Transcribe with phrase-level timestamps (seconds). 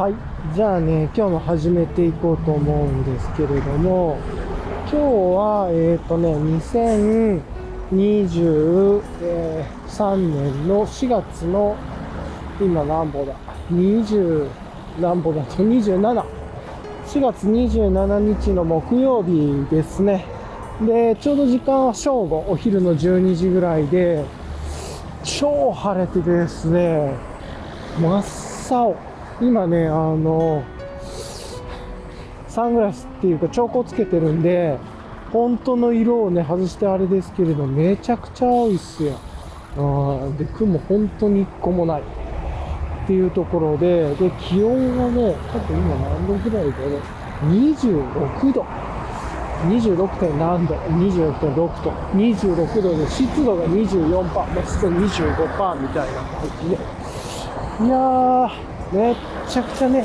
[0.00, 0.14] はい。
[0.54, 4.16] じゃあね、今日も始めていこうと思うんですけれども、
[4.90, 6.34] 今日は、えっ、とね、
[7.92, 11.76] 2023年の4月の、
[12.58, 13.34] 今何歩だ
[13.70, 14.48] ?20
[15.02, 16.24] 何歩だと？27。
[17.04, 20.24] 4月27日の木曜日ですね。
[20.80, 24.24] で、ちょうど時間は正午、お昼の12時ぐらいで、
[25.24, 27.14] 超晴れてですね、
[28.00, 28.24] 真っ
[28.70, 29.09] 青。
[29.40, 30.62] 今ね、あの、
[32.48, 34.78] サングラスっていうか兆候つけてるんで、
[35.32, 39.18] 本当の色をね、外してあれですけれど、めちゃくちゃ青いっすよ。
[39.76, 42.02] あで、雲本当に一個もない。
[42.02, 47.00] っていうところで、で、気温がね、多分今何度ぐらいだろう。
[47.50, 48.64] 26度。
[49.68, 50.08] 26.
[50.18, 51.90] 点何度 ?26.6 度。
[52.14, 56.76] 26度で湿度が24%、湿度25%みたいな感じで。
[57.86, 58.50] いやー、
[58.92, 59.16] めっ
[59.50, 60.04] ちゃくちゃね、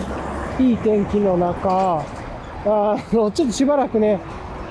[0.60, 2.04] いい天気の中、
[2.66, 4.20] あの、ちょっとしばらくね、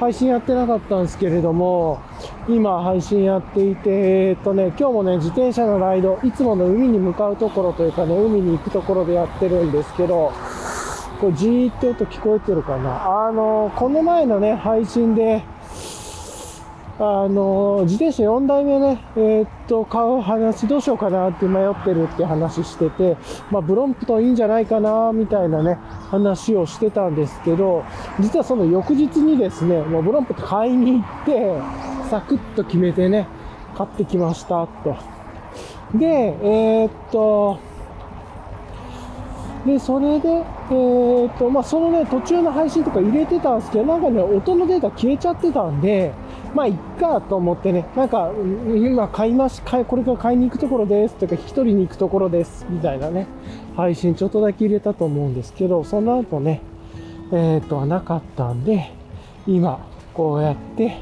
[0.01, 2.01] 配信やってなかったんですけれども、
[2.49, 10.33] 今配信やっていて、えっとね、今日もね、自転車のライド、いつもの海に向かうところというかね、海に行くところでやってるんですけど、
[11.21, 13.29] こうじーって音聞こえてるかな？
[13.29, 15.45] あの、この前のね、配信で、
[16.97, 23.17] あの、自転車4台目ね、えー、っと、買う話どうしようかなって迷ってるって話してて、
[23.51, 25.75] まあ、ブロンプトンいいんじゃないかな、みたいなね、
[26.11, 27.85] 話をしてたんですけど、
[28.21, 31.61] 実はその翌日にですね、もうブロンプトン買いに行って、
[32.11, 33.27] サクッと決めてね、
[33.77, 34.97] 買ってきました、と。
[35.95, 37.59] で、えー、っと、
[39.67, 46.13] で、それで、えー、っと、まあ、そのね、途中の配信とか入れてたんですけど、なんかね、音のデータ消えちゃってたんで、
[46.55, 48.31] まあ、いっかと思ってね、なんか、
[48.77, 53.27] 今買います、買い、これから買いに行くところですとか、引き取りに行くところです、みたいなね、
[53.77, 56.63] 配信ちょっとだけ入れたと思うんですけど、その後ね、
[57.33, 58.93] えー、っと、なかったんで、
[59.47, 59.85] 今、
[60.15, 60.97] こうやって、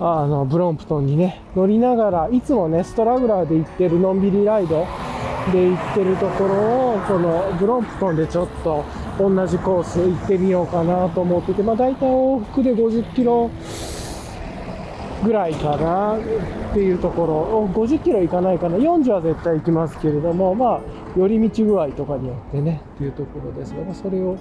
[0.00, 4.86] あの、ブロンプトンにね、乗りながら、いつもね、ストラグラーで行ってるのんびりライド、
[5.50, 6.54] で行ってるところ
[6.94, 8.84] を、このブロンプトンでちょっと
[9.18, 13.50] 同じコース行ってみようかなと思ってて、まあ大体往復で50キロ
[15.22, 16.20] ぐらいかなっ
[16.74, 20.80] ていうところ、50キロ行かないかな、40は絶対行きますけれども、まあ、
[21.16, 24.36] 寄り道具合とかによってね、っていうところですが、それを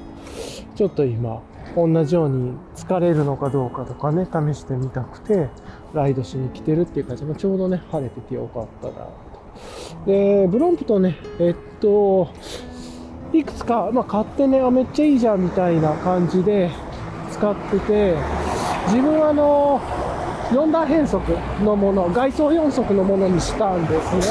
[0.75, 1.41] ちょっと今、
[1.75, 5.49] 同じように疲れるのかどうかとかね、試してみたくて、
[5.93, 9.11] ライドしに来てるっていう感じ、まあ、ちょうどね、晴れててよかったなと。
[10.05, 12.29] で、ブロンプとね、えっと、
[13.33, 16.69] いくつか、まあ、買ってね、あ、めっちゃいいじゃんみたいな感じで
[17.31, 18.15] 使ってて、
[18.87, 19.79] 自分はあの、
[20.51, 21.23] 4段変速
[21.63, 24.21] のもの、外装4速のものにしたんですね。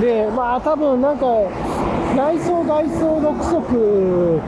[0.00, 1.26] で、まあ多分なんか、
[2.16, 4.40] 内装外装6速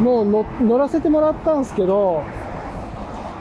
[0.00, 2.22] も乗乗らせてもらったんですけど、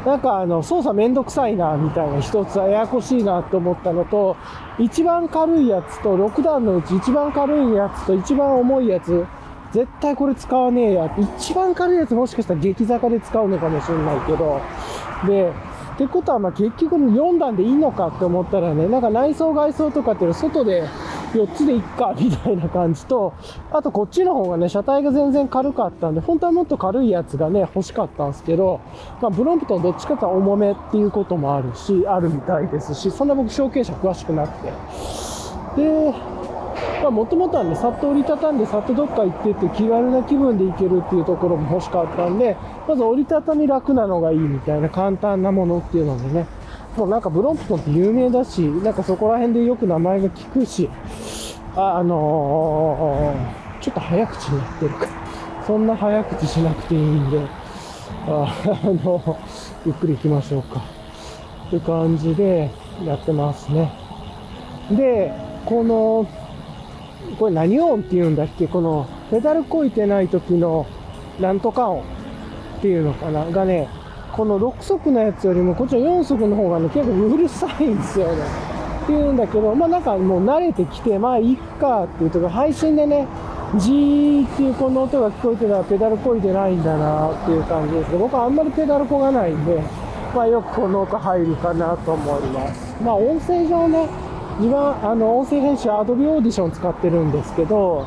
[0.06, 4.38] なんかあの操作めんどくさいなみたいな一つはややこしいなと思ったのと、
[4.78, 9.26] 一番軽いやつと6段のうち一番軽いやつと一番重いやつ、
[9.72, 14.62] 絶対これ使わねえや、一番軽いやつもしかしたら激坂で使うのかもしれないけど、
[15.28, 15.52] で、
[16.00, 20.88] ってことはま結局4段でいいのかって思ったらね、なんか内装外装とかっていうのは外で
[21.34, 23.34] 4つでいっかみたいな感じと、
[23.70, 28.80] あとこっちの方がね、車体が全然軽かったんで、本当はもっと軽いやつがね、欲しかったんですけど、
[29.22, 34.72] まあブロンプトンどっちかというと重めっていうこともあるし、あるみたいですし、そんな僕小径車詳しくなくて。
[35.76, 36.14] で、
[37.02, 42.56] まあもともとはね、さっと折りたたんで、さっとどっか行ってって気軽な気分で行けるっていうところも欲しかったんで、
[42.88, 46.48] まず折りたたみ楽なのがいいみたいな簡単なものっていうのでね、
[46.98, 50.90] もうなんかブロンプトンって有名だし、なんかそこら辺でよく名前が聞くし、
[51.76, 55.08] あ、あのー、ちょっと早口になってるか、
[55.66, 57.40] そんな早口しなくていいんで、
[58.28, 59.38] あ あの、
[59.86, 60.82] ゆっくり行きましょうか。
[61.70, 62.72] という感じで
[63.06, 63.92] やってますね。
[64.92, 65.32] で、
[65.66, 66.26] この、
[67.38, 68.68] これ何音って言うんだっけ？
[68.68, 70.86] このペダルこいてない時の
[71.40, 73.46] なんとか音っていうのかな？
[73.46, 73.88] がね、
[74.34, 78.44] この6速のやつよりもこっちの4速の方がね、結構うるさいんですよね。
[79.04, 83.28] っていうんだけど、まあなんかもう慣れてきて、まあいいかっていうとこ、配信でね、
[83.78, 89.82] ジーっていうこの音が聞こえてたらペダルこいてないんだなっていう感じですけど、僕はあんまりペダルこがないんで、
[90.36, 93.04] まあよくこの音入るかなと思います。
[93.04, 94.08] まあ音声上ね、
[94.60, 98.06] 自分あの音声編集アドビオーディション使ってるんですけど、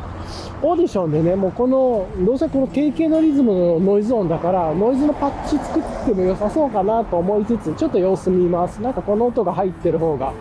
[0.60, 8.82] オーディションでね、もうこの、どうせこの定型のリズムのノイズ音だから、ノイズのパッチ作っても良さそうかなと思いつつ、ちょっと様子見ます。
[8.82, 10.34] なんかこの音が入ってる方が、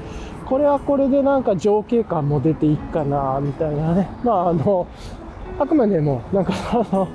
[0.46, 4.10] これはこれでなんか情景感も出ていくかな、みたいなね。
[4.22, 4.88] まああの、
[5.60, 7.08] あくまでも、なんか、あの、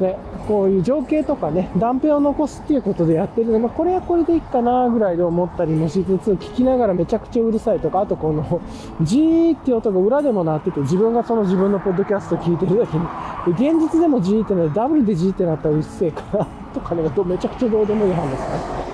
[0.00, 0.16] ね、
[0.46, 8.60] こういう情景とかね、断片を残すっていうことでやってるので、まあ、これはこれでいいかなぐらいで思ったりもしつつ、聞きながらめちゃくちゃうるさいとか、あとこの、
[9.02, 13.06] ジーって音が裏でも鳴ってて、自分がその自分のポッドキャスト聞いてる時に、
[13.52, 18.88] 現実でもジーってなって、ダブルでジーってなったらうっせえかな、とかね、めちゃくちゃどうでもいい話ですね。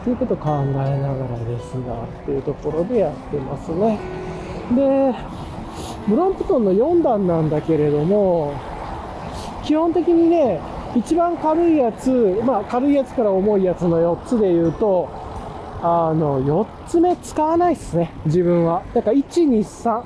[0.00, 3.98] っていうことを考えながらですが、っていうところでやってますね。
[4.74, 5.14] で、
[6.08, 8.52] ブロンプトンの4段なんだけれども、
[9.68, 10.58] 基本的にね、
[10.96, 15.06] 一番軽いやつ、まあ軽いやつから重いやつの4つで言うと、
[15.82, 18.82] あの、4つ目使わないっすね、自分は。
[18.94, 19.84] だから1、2、3。
[19.84, 20.04] だか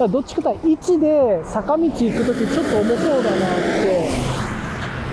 [0.00, 4.08] らどっちかというと1で坂道行くときちょっと重そうだなって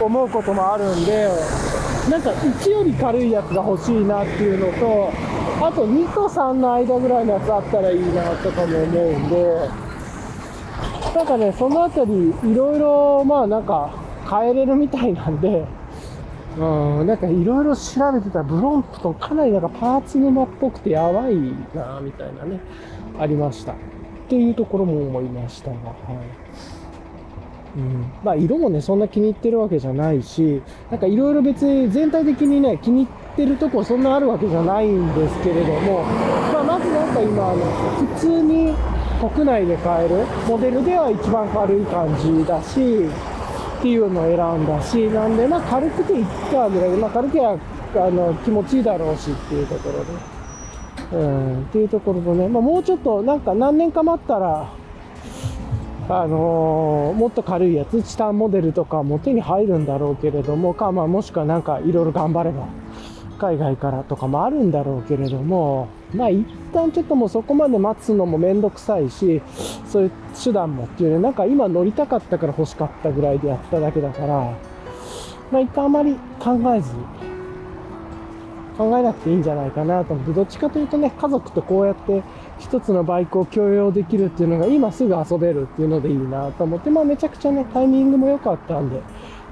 [0.01, 1.29] 思うこともあるんで、
[2.09, 5.11] なんか1より軽いやつが欲しいなっていうのと、
[5.63, 9.90] あと2と3の間ぐらいのやつあったらいいなとかも思うんで、
[11.15, 13.91] なんかね、そのあたり、いろいろ、まあなんか、
[14.29, 15.65] 変えれるみたいなんで、
[16.57, 21.35] うん、なんかいろいろ調べてたら、ブロンプトンかなりなんかパーツ沼っぽくてやばい
[21.73, 22.59] な、みたいなね、
[23.19, 23.73] ありました。
[23.73, 23.75] っ
[24.29, 26.71] ていうところも思いましたが、はい。
[27.77, 36.03] うん、まあ色もね、そんな気に入ってるわけじゃないし、なんかいろいろ別に全体的にね、気に入ってるとこそんなあるわけじゃないんですけれども、
[36.53, 37.65] まあまずなんか今、あの、
[38.15, 38.73] 普通に
[39.29, 43.05] 国内で買えるモデルでは一番軽い感じだし、
[43.79, 47.59] っていうのを選んだし、なんで、まあ軽くていっかぐらいで、まあ軽くは
[47.95, 50.03] あの気持ちいいだろうしっていうところ
[51.15, 54.73] で、うん、っていうところとね、まあもうちょっとなんか何年か待ったら、
[56.09, 62.67] あのー、もっと軽いやつ、チタンモデルとかも手に入るんだろうけれども、か、まあもしくはなんかいろいろ頑張れば、
[63.41, 69.41] 海外からとかもあるんだろうけれども、まあ一旦ちょっともうそこまで待つのもめんどくさいし、
[69.87, 70.11] そういう
[70.41, 74.27] 手段もっていうね、なんか今乗りたかったから欲しかったぐらいでやっただけだから、
[75.51, 76.91] まあ一旦あまり考えず、
[78.77, 82.21] 考えなくていいんじゃないかなと思って、どっちかというとね、家族とこうやって
[82.59, 89.01] 一つのバイクを共用できるっていうのが今すぐ遊べるっていうのでいいなと思って、まあめちゃくちゃね、タイミングも良かったんで、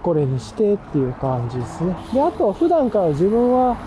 [0.02, 1.96] これにしてっていう感じですね。
[2.14, 3.78] で、あと普段から自分は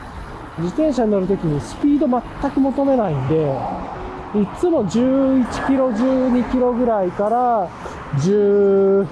[0.58, 3.56] 自転車に乗るときにスピード全く求めないんで、
[4.34, 7.68] いつも11キロ、12キロぐらいから
[8.18, 9.06] 15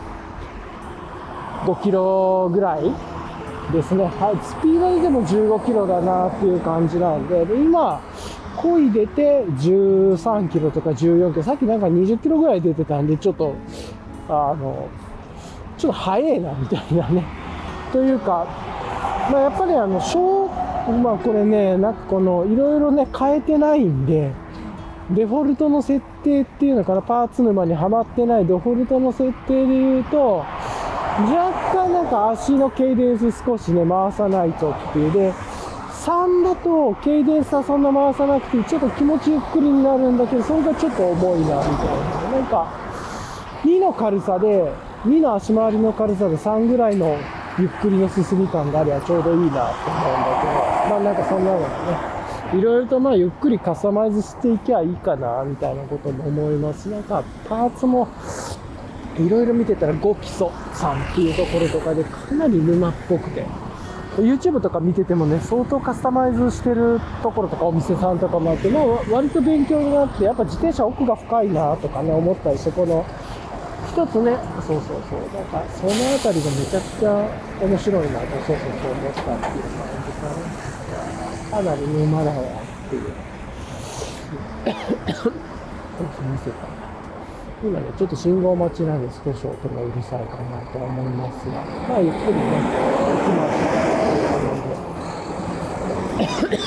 [1.82, 2.82] キロぐらい
[3.72, 4.04] ですね。
[4.04, 8.00] はい、スピードででも15キロだなっていう感じなんで、で今、
[8.56, 13.54] 漕いでて13キロとか14キロ、さっきなんか20キロぐらい出てたんで、ちょっと、
[14.28, 14.88] あの、
[15.80, 17.24] ちょっと早いなみたいなね。
[17.90, 18.46] というか、
[19.32, 20.48] まあ、やっぱりあの、小、
[21.02, 24.30] まあこれね、なんかこの、いろいろね、変えてないんで、
[25.10, 30.44] デフォルトの設定っていうのからパーツ沼にはまってないデフォルトの設定で言うと、
[31.18, 41.62] 若干なんか足のケイデンス少しね、回さないとっていうで、3だとケイデンスはそんな回さなくて、ちょっと気持ちゆっくりになるんだけど、それがちょっと重いな、みたい
[42.32, 42.38] な。
[42.38, 42.68] なんか、
[43.64, 44.72] 2の軽さで、
[45.04, 47.16] 2の足回りの軽さで3ぐらいの
[47.58, 51.68] ゆっくりの進み感があればちょうどいいなって思うんだけど、まあなんかそんなのが
[52.52, 56.88] ね、いろいろとまあゆっくりカスタマイズしていきゃいいかな、みたいなことも思います。
[56.90, 58.08] なんかパーツも、
[59.16, 63.46] いろいろ見てたら5基礎さんっていうところとかでかなり沼っぽくて、
[64.18, 73.06] YouTube とか見ててもね、相当カスタマイズしてるところとかお店さんとかもあって、まあ割と勉強になって、やっぱ自転車奥が深いなとかね、思ったりして、この、
[73.90, 77.10] 一つね、そうそうそう、なんかそのあたりがめちゃくちゃ
[77.60, 79.42] 面白いなと、そうそうそう思ったっていう感
[80.06, 80.36] じかね。
[81.50, 82.42] かなり沼だわっ
[82.88, 83.02] ていう。
[86.22, 86.68] 見せた。
[87.62, 92.52] 今ね、ちょっと信号待ちなんで少し音がうるさいかなと思いますが、まあゆっくりね、行
[93.24, 93.50] きま
[96.54, 96.58] し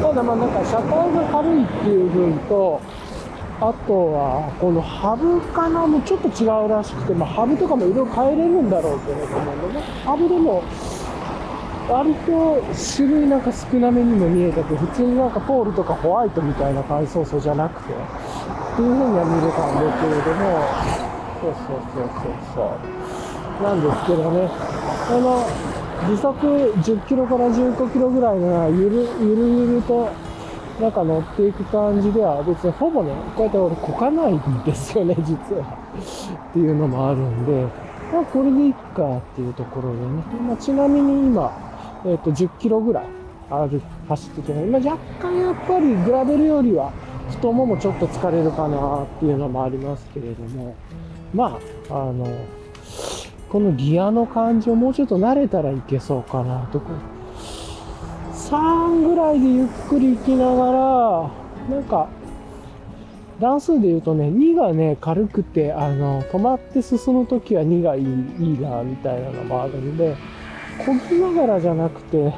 [0.08, 2.80] ただまあなんか車体が軽いっていう分と、
[3.64, 9.40] あとは、このハブかなもちょっと違うらしくて、まあハブとかもいろいろ変えれるんだろうけれども、
[9.72, 10.62] ね、ハブでも、
[11.88, 20.60] 割と種類なんか少なめにも見えたけど、普通になんかポールとかホワイトみたいな階層層じゃなくて、っていう風には見れたんですけれども、
[21.40, 22.12] そうそうそう
[22.52, 22.68] そう。
[22.68, 23.64] そう。
[23.64, 24.44] なんですけどね、
[25.08, 25.40] この
[26.04, 26.36] 時速
[26.84, 30.10] 10キロから15キロぐらいのゆるゆるゆると
[30.80, 35.78] なんか乗っていく感じでは別にほぼね、こうやって俺こかないんですよね、実は。
[36.50, 37.66] っていうのもあるんで、
[38.12, 40.06] まあこれでいっかっていうところでね。
[40.48, 41.52] まあ、ちなみに今、
[42.04, 43.06] えっ、ー、と、10キロぐらい
[43.50, 46.92] ある、走ってて、ね、まあ、若干やっぱりグラベルよりは
[47.30, 50.74] 太ももちょっと疲れるかなっていうのもありますけれども、
[51.32, 52.26] まあ、あの、
[53.48, 57.13] このギアの感じをもうちょっと慣れたらいけそうかなとか。
[58.50, 62.08] 3ぐらいでゆっくり行きながら、なんか、
[63.40, 70.14] 段数で言うとね、2がね、軽くて、あの、止まって進むときは2がいい、いいな、みたいなのもあるんで、
[70.78, 72.34] 漕ぎながらじゃなくて、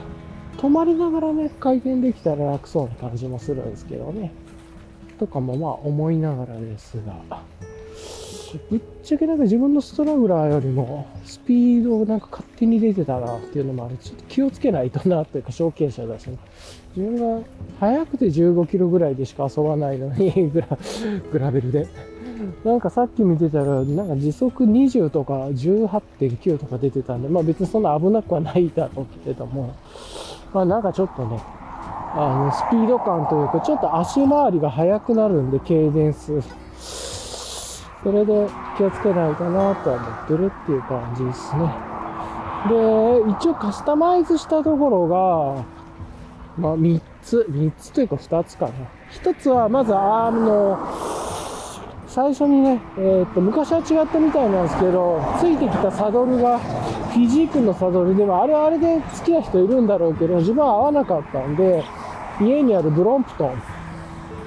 [0.59, 4.33] 止まりながらね、回転できたら楽そうな感じもするんですけどね。
[5.19, 7.41] とかもまあ思いながらですが。
[8.71, 13.97] ぶっちゃけなんか自分のストラグラーよりもスピードをなんか勝手に出てたなっていうのもある。
[13.99, 16.39] ちょっと気をつけないとなというか、証券者だし、ね、
[16.97, 17.47] 自分が
[17.81, 20.79] 速くて15キロぐらいでしか遊ばないのにグラ、
[21.33, 21.87] グラベルで。
[22.65, 29.75] なんかさっき見てたら、なんか時速20とか18.9とか出てたんで、まあ別にそんな危なくはないだろうけれども、
[30.53, 31.41] まあなんかちょっとね、
[32.15, 36.33] あの、スピード感というか、ちょっと足回りが速くなるんで、ケイデンス。
[38.07, 41.63] それで気をつけないとなとは思ってるっていう感じですね。
[42.69, 45.65] で、一応カスタマイズしたところが、
[46.57, 48.73] まあ3つ、3つというか2つかな。
[49.11, 50.79] 1つはまずアームの、
[52.07, 61.83] 最初にね、えー、っと、昔は違ったみたいなんですけど、ついてきたサドルが、フィジークのサドルでも、あれはあれで好きな人いるんだろうけど、自分は合わなかったんで、
[62.41, 63.61] 家にあるブロンプトン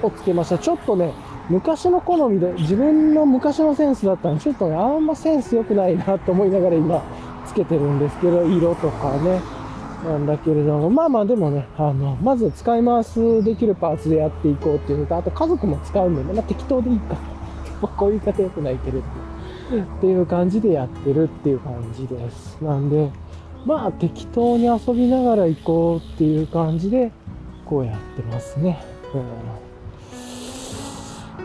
[0.02, 0.56] をつけました。
[0.56, 1.12] ちょっとね、
[1.50, 7.02] 昔の好みで、自分の昔のセンスだったんで、ちょっとね、あんまセンス良くないなと思いながら今、
[7.46, 9.40] つけてるんですけど、色とかね、
[10.04, 17.16] なんだけれども、まあまあでもね、あの、まず使い回すできるパーツでやっていこうっていうのと、あと家族も使うんで、まあ適当でいいか。
[17.88, 22.58] こういう言い方良くないけれどっていう感じでやってるっていう感じです。
[22.62, 23.10] なんで、
[23.64, 27.10] まあ適当に遊びながら行こうっていう感じで、
[27.64, 28.82] こうやってますね。
[29.14, 29.22] うん、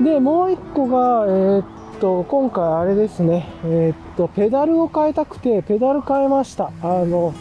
[0.01, 1.65] で、もう一個が、えー、っ
[1.99, 6.71] と、今回あれですね、えー、っと、ペダルを変えたくて、ペダル変えました。
[6.81, 7.33] あの、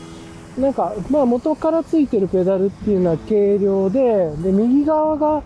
[0.58, 5.42] なんか、まあ元からついてるペダルっていうのは軽量で、で、右側が、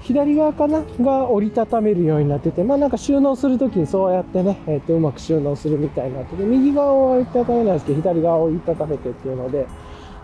[0.00, 0.82] 左側かな？
[1.00, 9.66] が折りたためるようになってて、まあなんか収納するときにそうやってね、えっ、と、うまく収納するみたいになってて、右側を折りたためないですけど、左側を折りたためてっていうので、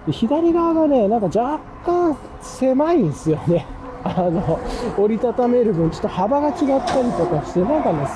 [0.06, 3.66] で左側がね、なんか若干狭いんですよね。
[4.04, 4.59] あの、
[4.99, 8.06] 折りたためる分、ちょっと幅が違ったりとかして、なんかね、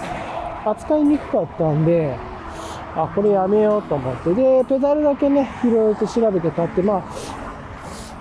[0.65, 2.17] 扱いにくかったんで、
[2.97, 4.35] あ、これやめようと思って。
[4.35, 7.05] で、ペダルだけね、いろいろと調べて買って、ま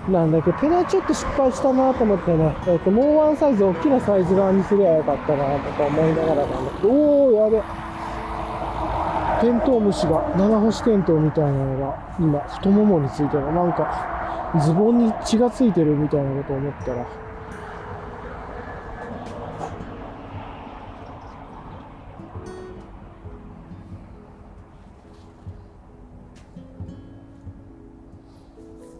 [0.08, 7.86] あ、なんだけど、ペダルちょっと失敗したなと思ってね、えっ、と、もうワンサイズ、大きなサイズ側にすりゃよかったなとか思いながらなんだけど、おー、やべ。
[9.40, 13.52] テントウムシが、七星テントウみたいなのが、今、太ももについてる。
[13.52, 14.16] なんか、
[14.62, 17.25] ズボンに血がついてるみたいなことを思ったら、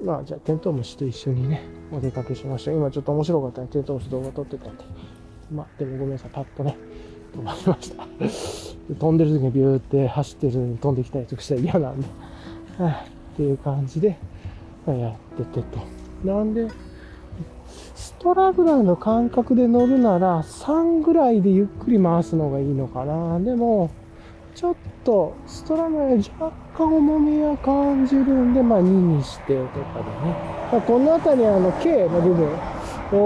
[0.05, 1.63] まあ、じゃあ、テントウムシと一緒にね、
[1.93, 2.73] お出かけしました。
[2.73, 4.85] 今ちょっと面白かったね、テントウムシ動画撮ってたんで。
[5.51, 6.77] まあ、でもごめんなさい、パッとね、
[7.35, 8.07] 止まりました。
[8.99, 12.07] 飛んでる時にビューって走ってるのに飛んできたりとかしたら嫌なんで、
[12.79, 14.17] はあ、っていう感じで
[14.87, 15.81] ま、やっててと。
[16.25, 16.69] なんで、
[17.95, 23.39] ストラグラーの感覚で乗るなら、3ぐらいでゆっくり回すのがいいのかな。
[23.41, 23.91] でも、
[24.57, 30.35] ちょっとストラムが若干重みは感じるんで、まあ2にしてとかでね。
[30.73, 32.49] まあ、この辺りあの K の部分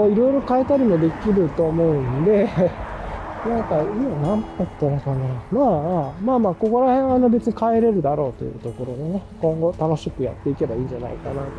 [0.03, 2.43] をいろいろ変えたりもできると思うんで、
[3.47, 5.17] なんか今何だったのかな。
[5.53, 11.49] まあまあまあ、ここら辺はあの別に変えれるだろうというところでね、今後楽しくやっていけばいいんじゃないかなと思っ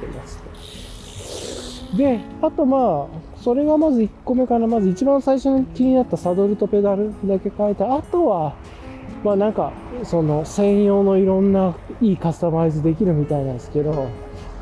[0.00, 1.96] てます。
[1.96, 4.66] で、あとまあ、それがまず1個目かな。
[4.66, 8.54] まず一番最初に気になったサドルとペダルだけ変えて、あとは、
[9.24, 9.72] まあなんか、
[10.04, 14.08] その専用のいろんないいカスタマイズできるみたいなんですけど、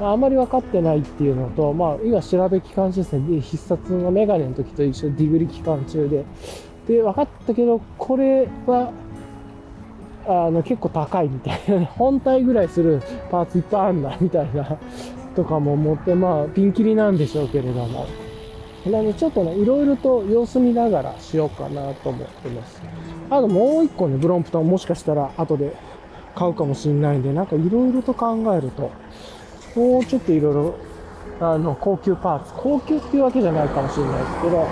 [0.00, 6.24] あんまり分かってないっていうのと、まあ今調べ期間中ですね、必殺のメガネの時と一緒ディグリ期間中で、
[6.86, 8.92] で、分かったけど、これは、
[10.26, 13.00] あの、結構高いみたいな、本体ぐらいする
[13.30, 14.78] パーツいっぱいあんな、みたいな、
[15.34, 18.06] とかも思って、まあ、ピンキリなんでしょうけれども。
[18.86, 22.82] なので、ちょっとね、いろいろと様子見ながらしようかなと思ってます。
[23.30, 25.76] あともう一個ね、ブロンプトンもしかしたら後で
[26.34, 28.90] 買うかもしれないんで、なんかいろいろと考えると、
[29.76, 30.74] もうちょっといろいろ、
[31.40, 34.66] あの、高級パーツ、高級っていうわけじゃないかもしれないですけど、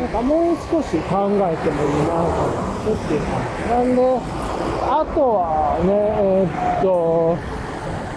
[0.00, 2.44] なんかもう少し考えてもいいなと
[2.84, 3.70] 思っていう感じ。
[3.70, 4.20] なんで、
[4.82, 7.36] あとはね、えー、っと、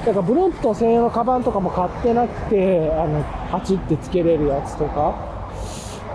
[0.06, 5.37] だかブロンプトン専用のカバンとかも買ってなくて、あの、パチってつけれるやつとか、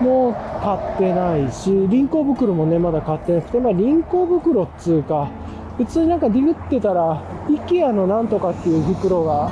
[0.01, 5.29] も買ってないし、輪行袋もね、まだ買ってなくて、まあ輪行袋っつうか、
[5.77, 9.51] 普通になんかディグってたら、IKEA のなんとかっていう袋が、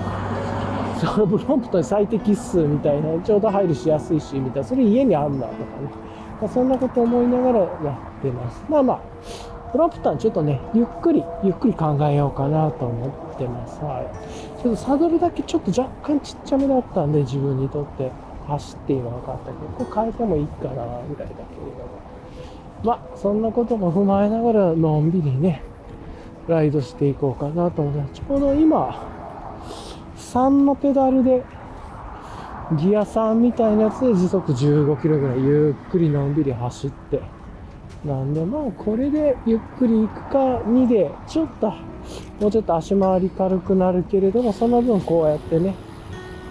[0.98, 5.88] そのブロンプトに最適っすみたいな、ちょうど入るしやすいし、みたいな、それ家にあんなとかね。
[6.40, 8.64] まあ、そんなこと思いながらやってます。
[8.68, 9.00] まあまあ、
[9.72, 13.82] プロンプターちょっとね、ゆっくり、ゆっくり考えようかなと思ってます。
[13.82, 14.62] はい。
[14.62, 18.10] ちょっとサドルだけちょっと若干ちっちゃめだったんで、自分にとって。
[18.50, 21.44] 走って今分かったけど、これ変えてもいいかな、ぐらいだけれども。
[22.82, 25.62] まあ、そんなことも踏まえながら、のんびりね、
[26.48, 29.06] ライドしていこうかなと思って、ちょうど今、
[30.16, 31.42] 3のペダルで、
[32.78, 37.20] ギア3みたいなやつで時速15キロぐらいゆっくりのんびり走って、
[38.04, 41.70] なんでまあこれでゆっくり行くか2でちょっと
[42.40, 45.74] もうちょっと足回り軽くなるけれどもその分こうやってね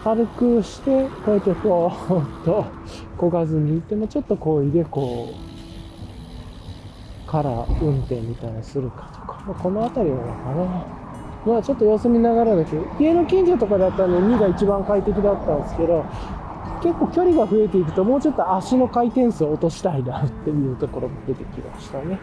[0.03, 2.65] 軽くしてこうやってこうと
[3.17, 10.99] 漕がずに行ってもちょっとこいでこうから運転みたいなするかとか、まあ、この辺りなのかな
[11.45, 16.05] まあちょっと様子見ながらだけど家の近所とかだったらね2が一番快適だったんですけど
[16.81, 22.19] 結構距離が増えていくともうちょっと足の回転数を落としたいなっていうところも出てきましたね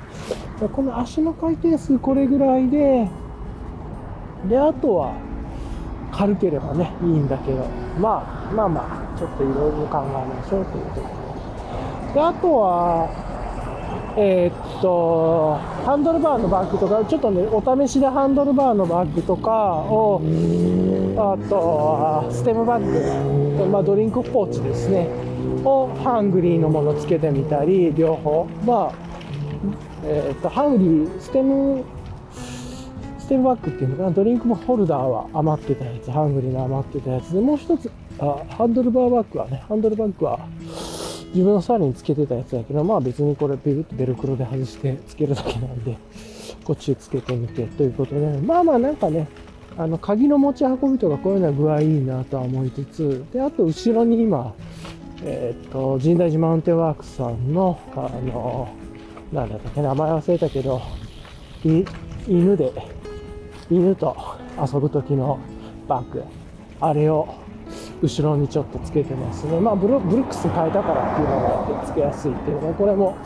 [0.73, 3.09] この足の回転数これぐらいで
[4.49, 5.15] であとは
[6.17, 7.67] 軽ければねいいんだけど。
[8.01, 8.81] まあまあま
[9.15, 11.09] あちょっといろいろ考えましょうというとこ
[12.09, 12.15] ろ。
[12.15, 13.09] であとは
[14.19, 20.23] えー、っとハンドルバーのバッグとかちょっとねお試しでハンドルバーのバッグとかを
[21.19, 25.09] あとステムバッグ、まあ、ドリンクポーチですね。
[25.65, 28.47] をハングリーのものつけてみたり両方。
[28.65, 28.93] まあ
[30.05, 31.85] えー、っとハングリーステム
[33.27, 34.11] ステムバッグっていうのかな？
[34.13, 40.47] ドリンクホルダーは余ってたやつハングリーの余ってたやつでもう一つあハンドルバーバッグはねハンドルバッグは
[41.35, 45.99] 自分のサーにつけてたやつだけどまあ別にこれベルベルクロで外してつけるだけなんで
[46.65, 48.21] こっちつけてみてということで。
[48.39, 49.27] まあまあなんかね
[49.77, 54.55] あの鍵の持ち運びとかこういうのは具合いいなとは思いつつであと後ろに今
[55.25, 58.69] えー、っと神代寺マウンテンワークさんのあの
[59.33, 60.81] なんだったっけ名前忘れたけど
[62.29, 62.73] 犬で
[63.71, 64.17] 犬と
[64.61, 65.39] 遊ぶ時の
[65.89, 66.23] バッグ。
[66.81, 67.35] あれを
[68.03, 69.59] 後ろにちょっとつけてますね。
[69.61, 73.17] まあブルックス変えたからっていうのがあってつけやすいっていうのはこれも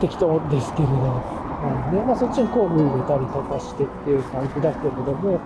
[0.00, 5.40] 適当ですけれどなんで、まあ、そっちに工具入れたりとかしてっていう感じだけれども。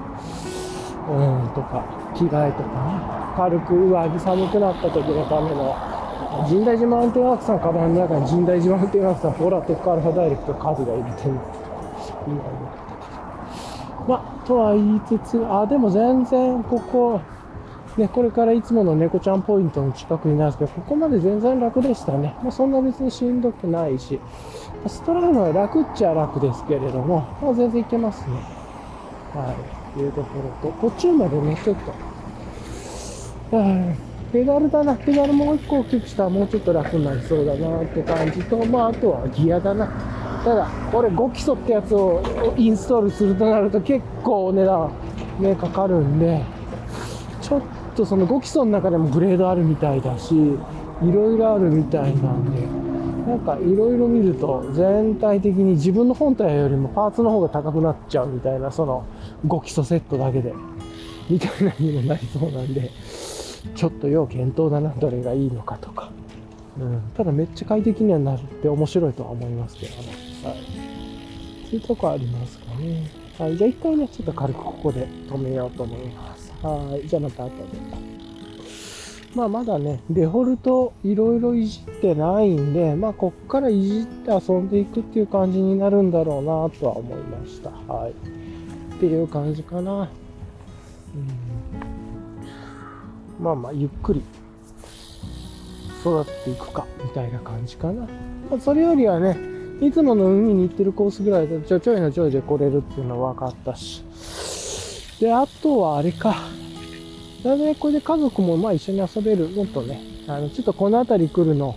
[1.08, 1.82] うんとか
[2.14, 3.18] 着替えとかね。
[3.34, 5.74] 軽く上着寒くなった時のための
[6.46, 11.30] 神代寺マウンテンワークさんカバンの中に神代寺マウンテンワークさんポーラテックアルファダイレクトカードが入れてる。
[11.32, 11.42] んで
[12.02, 12.67] すけどいい
[14.08, 17.20] まあ、とは言いつつ、あ、でも全然ここ、
[17.98, 22.34] ね、これからいつもの猫ちゃんポイントの近くになるんですけど、ここまで全然楽でしたね。
[22.42, 24.18] まあ、そんな別にしんどくないし、
[24.86, 28.36] ストライのは楽っちゃ楽ですけれども、まあ、全然いけますね。
[29.34, 29.54] は
[29.96, 30.00] い。
[30.00, 30.28] いうとこ
[30.62, 31.92] ろと、途中までね、ちょっと、
[34.32, 34.94] ペダルだな。
[34.94, 39.86] ペダルもう一個大きくしたらもうちょっと楽になりそうだなって感じと、まあ、あとはギアだな。
[40.44, 42.22] ただ、これ5基礎ってやつを
[42.56, 44.90] インストールするとなると結構お値段、
[45.40, 46.42] ね、かかるんで、
[47.42, 47.62] ちょっ
[47.94, 52.66] とその5基礎の中でもグレードあるみたいだし、いろいろあるみたいなんで、
[53.30, 59.04] なんかいろいろ見ると全体的に自分の本体よりもパーツの方が高くなっちゃうみたいな、その
[59.46, 60.54] 5基礎セットだけで、
[61.28, 62.90] みたいなにもなりそうなんで、
[63.74, 66.10] ちょっと要検討だな、どれがいいのかとか。
[66.80, 70.27] うん、ただめっちゃ快適にはなるって面白いとは思いますけどね。
[71.68, 71.76] はい。
[71.76, 73.10] そういうとこありますかね。
[73.38, 73.56] はい。
[73.56, 76.52] じゃあ一回ね、ちょっと軽くここで止めようと思います。
[76.62, 77.06] はい。
[77.06, 77.54] じゃあまた後で。
[79.34, 87.70] まあまだね、デフォルトいろいろいじってないんで、まあこっからいじって遊んでいくっていう感じになるんだろうなとは思いました。
[87.92, 88.12] はい。
[88.12, 88.14] っ
[88.98, 90.08] ていう感じかな。
[91.14, 91.18] う
[93.40, 94.22] ん、まあまあゆっくり
[96.00, 98.08] 育っていくかみたいな感じかな。
[98.50, 99.36] まあ、それよりはね、
[99.80, 104.02] いつもの海に行ってるコースぐらいでちょちょいのちょいで来れるっていうのは分かったし。
[105.20, 106.36] で、あとはあれか。
[107.44, 109.48] だね、これで家族もまあ一緒に遊べる。
[109.48, 111.76] もっとね、あの、ちょっとこの辺り来るの、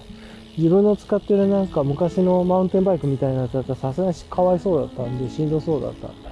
[0.58, 6.32] 自分の使ってるなんか昔のマウンテンバイクみたいなやつだったらさすがにかわいそうだったんで、しんどそうだったんで。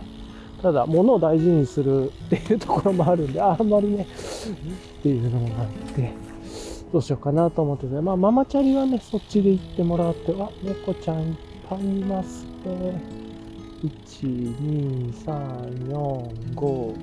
[0.64, 4.08] ただ、物を大事にするっていうところもあるんで、 あんまりね、
[5.00, 6.12] っていうのもあって。
[6.92, 11.38] どうしようかなと思ってて、まあ、ママチャリはね、そっちで行ってもらって、あ、猫ちゃん
[11.70, 12.48] いっぱいます。
[12.66, 16.96] 1、2、3、4、5、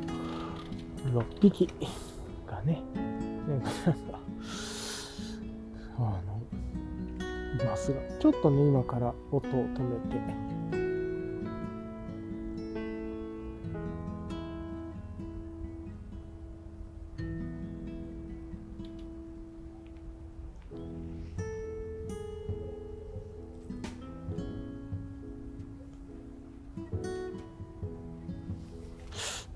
[1.13, 1.69] 6匹
[2.49, 2.83] がね、
[3.49, 3.71] なんか、
[5.99, 10.56] あのい、ますが、ちょっとね、今から音を止めて。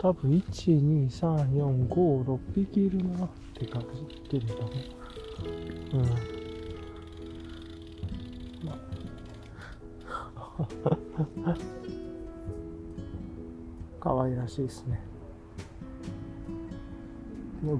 [0.02, 0.40] 多分1、
[0.80, 4.70] 2、3、4、5、6匹いるなって感じけれども。
[5.92, 6.00] うん。
[8.66, 8.78] ま
[14.00, 15.02] 可愛らしいですね。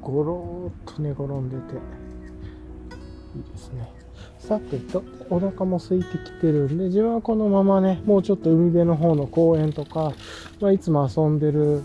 [0.02, 1.76] ゴローっと寝転んでて、
[3.34, 3.90] いいですね。
[4.38, 10.12] さてと、お腹も空いてきてるんで、自分はこのままね、もうちょっと海辺の方の公園とか、
[10.60, 11.82] まあ、いつも遊んでる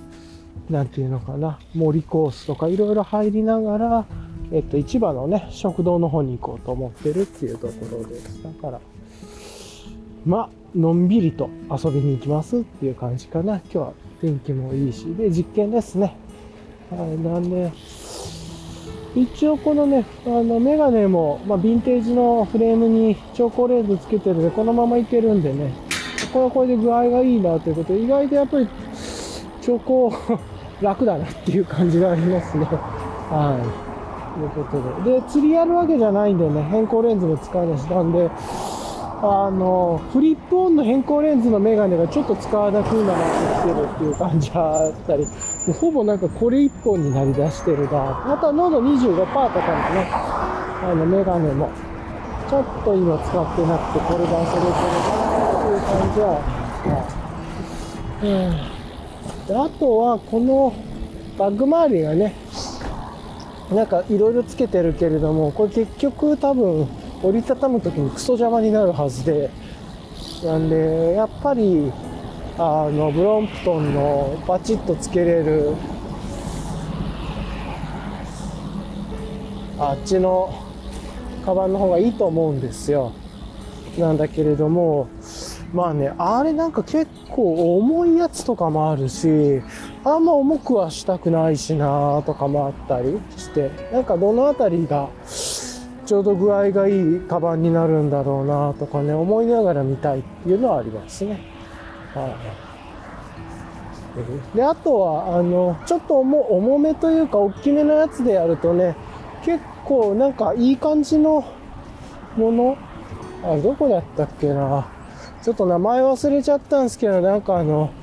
[0.70, 4.06] なんていうのかな、森コースとかいろいろ入りながら、
[4.52, 8.44] えっと、市場のね、食堂の方に行こうと思ってるっていうところです。
[8.44, 8.80] だから、
[10.26, 13.58] まあ、のんびりと遊びに行きますっていう感じかな。
[13.58, 16.16] 今日は天気もいいし、で、実験ですね。
[16.90, 17.72] はい、なんで、
[19.16, 25.74] 一応このね、あの、メガネも、まあ、ヴィンテージのフレームに超高レンズつけてるんで、このままいけるんでね、
[26.34, 28.68] これはこれで具合がいいなということで、意外とやっぱり、
[29.62, 30.12] 超高
[30.82, 32.66] 楽だなっていう感じがありますね。
[32.66, 33.86] はい。
[34.36, 35.20] ということで。
[35.20, 38.30] で、釣りやるわけじゃないんでね、変更レンズも使い出したんで、
[39.22, 45.26] あの、フリップオンの変更レンズのメガネがちょっと使わなくなってきてるっていう感じがあったり、
[45.80, 48.34] ほぼなんかこれ一本になりだしてるな。
[48.34, 51.70] あとは濃度25%とかのね、あのメガネも、
[52.50, 56.42] ちょっと今使ってなくて、これが遊べてるなっていう感じは、
[58.24, 58.75] うん
[59.48, 60.74] であとはこの
[61.38, 62.36] バッグ周りがね
[63.72, 66.88] なんかいろいろつけてるけれどもこれ結局多分
[67.24, 69.50] 折りたたむ時にクソ邪魔になるはずで
[70.44, 71.92] なんでやっぱり
[72.58, 75.74] あのブロンプトンのバチッとつけれる
[79.78, 80.54] あっちの
[81.44, 83.12] カバンの方がいいと思うんですよ。
[83.98, 85.08] なんだけれども
[85.76, 89.62] まあね、あれなんか結構重いやつとかもあるし、
[90.06, 95.10] あんま重くはしたくないしなとかもあったりして、なんかどのあたりが
[96.06, 101.42] ちょうど具合がいいカバンになるんだろうなとかね、思いながら見たいっていうのはありますね。
[102.14, 102.34] は
[104.54, 104.56] い。
[104.56, 108.96] で、あとは、あの、ちょっと重重めというか、大きめのやつでやるとね、
[109.44, 111.44] 結構なんかいい感じの
[112.38, 112.78] もの
[113.44, 114.95] あ、どこだったっけな？
[115.46, 117.94] ちょっと名前忘れちゃったんですけど、なんかあの、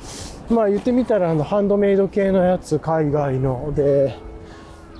[0.48, 4.16] まあ言ってみたらあの、ハンドメイド系のやつ、海外ので、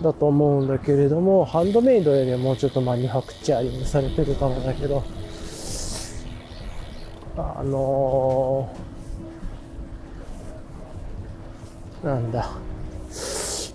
[0.02, 5.04] だと思うんだけれども、ハンドメイドよりはもうちょっとマニファクチャーリングされてるかもだけど、
[7.36, 12.50] あのー、なんだ、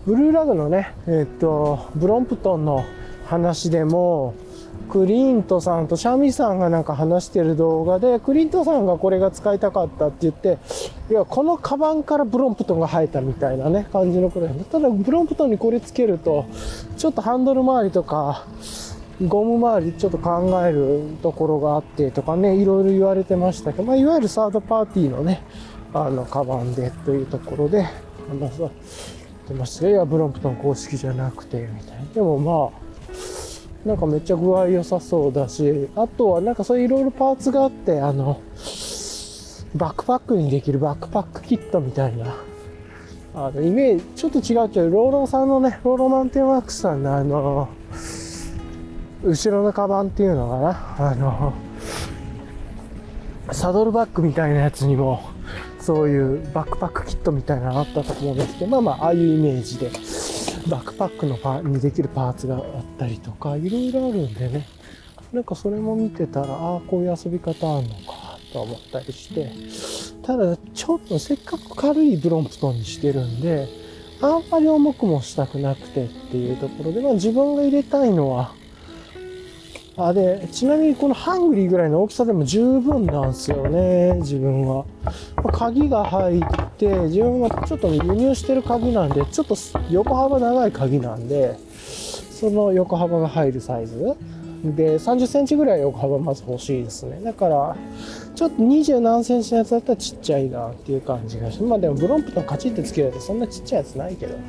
[0.06, 2.84] ブルーラグのね、えっ、と、ブロンプトンの
[3.27, 4.34] 話でも、
[4.89, 10.58] クリントさんとシャミさんがなんか話してる動画で、クリントさんがこれが使いたかったって言って、
[11.10, 14.54] いや、このカバンからブロンプトンが生えたみたいなね、感じのくらい。
[14.71, 16.45] ただ、ブロンプトンにこれつけると、
[16.97, 18.45] ちょっとハンドル周りとか、
[19.26, 25.41] ゴム周りちょっと考えるところがあってとかね、いろいろ言われてましたけど、まあ、いわゆるサードパーティーのね、
[25.93, 27.86] あの、カバンでというところで、
[28.30, 28.69] 話し
[29.47, 32.06] てましたいや、ブロンプトン公式じゃなくて、みたいな。
[32.13, 32.87] でもまあ、
[33.88, 38.41] なんかめっちゃ具合良さそうだし、あとはなんかそういういろいろパーツがあって、あの、
[39.76, 42.36] バックパックにできるバックパックキットみたいな、
[43.34, 47.69] あの、イメージ、ちょっと違うけど、ローローさんのね、ローローマンテンワークスさんのあの、
[49.23, 51.54] 後ろのカバンっていうのかな、あの、
[53.52, 55.21] サドルバッグみたいなやつにも、
[55.80, 59.89] そういうバックパックキットみたいなのあったと思うんですけど、まあまあ、ああいうイメージで、
[60.69, 62.63] バックパックのパにできるパーツがあっ
[62.97, 64.67] たりとか、いろいろあるんでね、
[65.32, 69.51] なんかそれも見てたら、ああ、こういう遊び方あるのか、と思ったりして、
[70.23, 73.67] ただ、ちょっとせっかく軽いブロンプトンにしてるんで、
[74.21, 78.53] あんまり重くもしたくなくてっていうところで、まあ自分が入れたいのは、
[79.97, 84.86] あ、で、ちなみにこのハングリーぐらいの大きさでも十分なんですよね、自分は。
[85.43, 86.41] ま鍵が入っ
[86.77, 89.55] て、自分はちょっと輸入してる鍵なんで、ちょっと
[89.89, 91.57] 横幅長い鍵なんで、
[92.29, 94.15] その横幅が入るサイズ。
[94.63, 97.19] で、30センチぐらい横幅まず欲しいですね。
[97.23, 97.75] だから、
[98.36, 104.43] ちょっと20何センチのやつだったらちっちゃいなっていう感じがして、まあでもブロンプとカチッてつけるとそんなちっちゃいやつないけどね。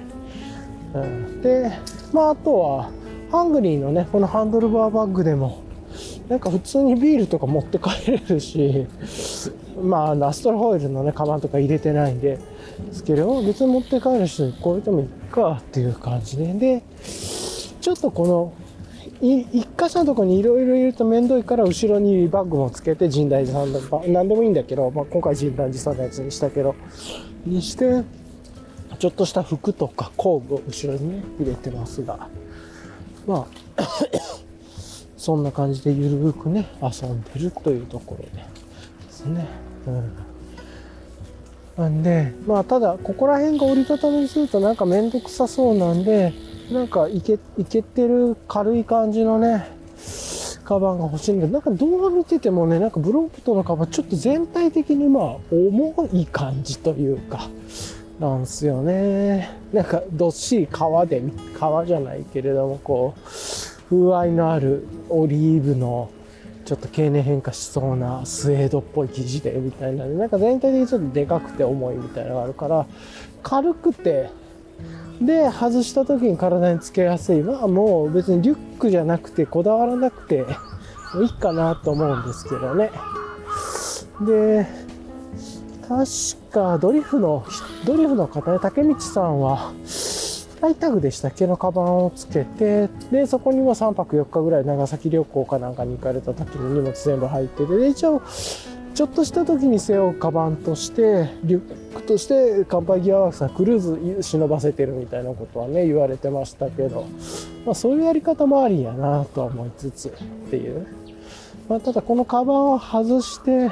[0.94, 1.70] うん、で、
[2.12, 2.90] まああとは、
[3.30, 5.62] ハングリーのね、このハンドルバーバッグでも、
[6.28, 8.86] なんか普通にビールとか持って帰れるし、
[9.82, 12.38] まあ、ラストロホイルのね、カバンとか入れてないんで、
[12.86, 16.82] ですけど、別に持って帰る人これでもいいかっていう感じで、で、
[17.80, 18.52] ちょっとこの、
[19.20, 26.76] 一箇所のとこにいろいろ入れると面倒いから後ろにバッグもつけて神大寺さんのバ何でもいいんだけど、まあ、今回神大寺さんのやつにしたけど。
[27.44, 28.04] にして
[28.98, 32.28] ちょっとした服とか工具を後ろにね入れてますが。
[33.28, 33.82] まあ
[35.16, 39.46] そんな感じでゆるくね遊んでるというところでですね。
[39.86, 40.12] うん。
[41.76, 46.32] なんでまあただここら辺が折りたたみにするとなんかめんどくさそうなんで
[46.72, 49.68] なんかいけ、いけてる軽い感じのね、
[50.64, 57.48] カバンが欲しいんだなんか動画見ててもね、なんかブロンプトのカバンちょっと全体的にまあ重い感じというか、
[58.18, 59.50] なんすよね。
[59.72, 61.22] なんかどっしり革で、
[61.58, 63.20] 革じゃないけれども、こう、
[63.88, 66.10] 風合いのあるオリーブの
[66.64, 70.04] ちょっと経年変化しそうなスウェードっぽい生地でみたいな。
[70.04, 72.86] なんか全体的にちょっとでかくて重いみたいなのがあるから
[73.42, 74.30] 軽くて。
[75.20, 80.44] で外した時に体につけやすいまあもう別にリュックじゃなくてこだわらなくて
[81.20, 82.92] いいかなと思うんですけどね。
[84.20, 84.66] で
[85.88, 87.46] 確かドリフの
[87.86, 89.72] ドリフの方ね竹道さんは
[90.58, 98.22] フライタグでしたっけのカバンをつけてでそこにも3泊4日ぐらい長崎旅行かなんかに行かれた時に荷物全部入っててで一応
[98.94, 107.06] ちょっとした時に背負うカバンとしてリュックとして乾杯ギアワークさんクルーズ忍ばせてるみたいなことはね言われてましたけど、
[107.64, 110.12] まあ、そういうやり方もありやなとは思いつつっ
[110.50, 110.86] ていう、
[111.68, 113.70] まあ、ただこのカバンを外して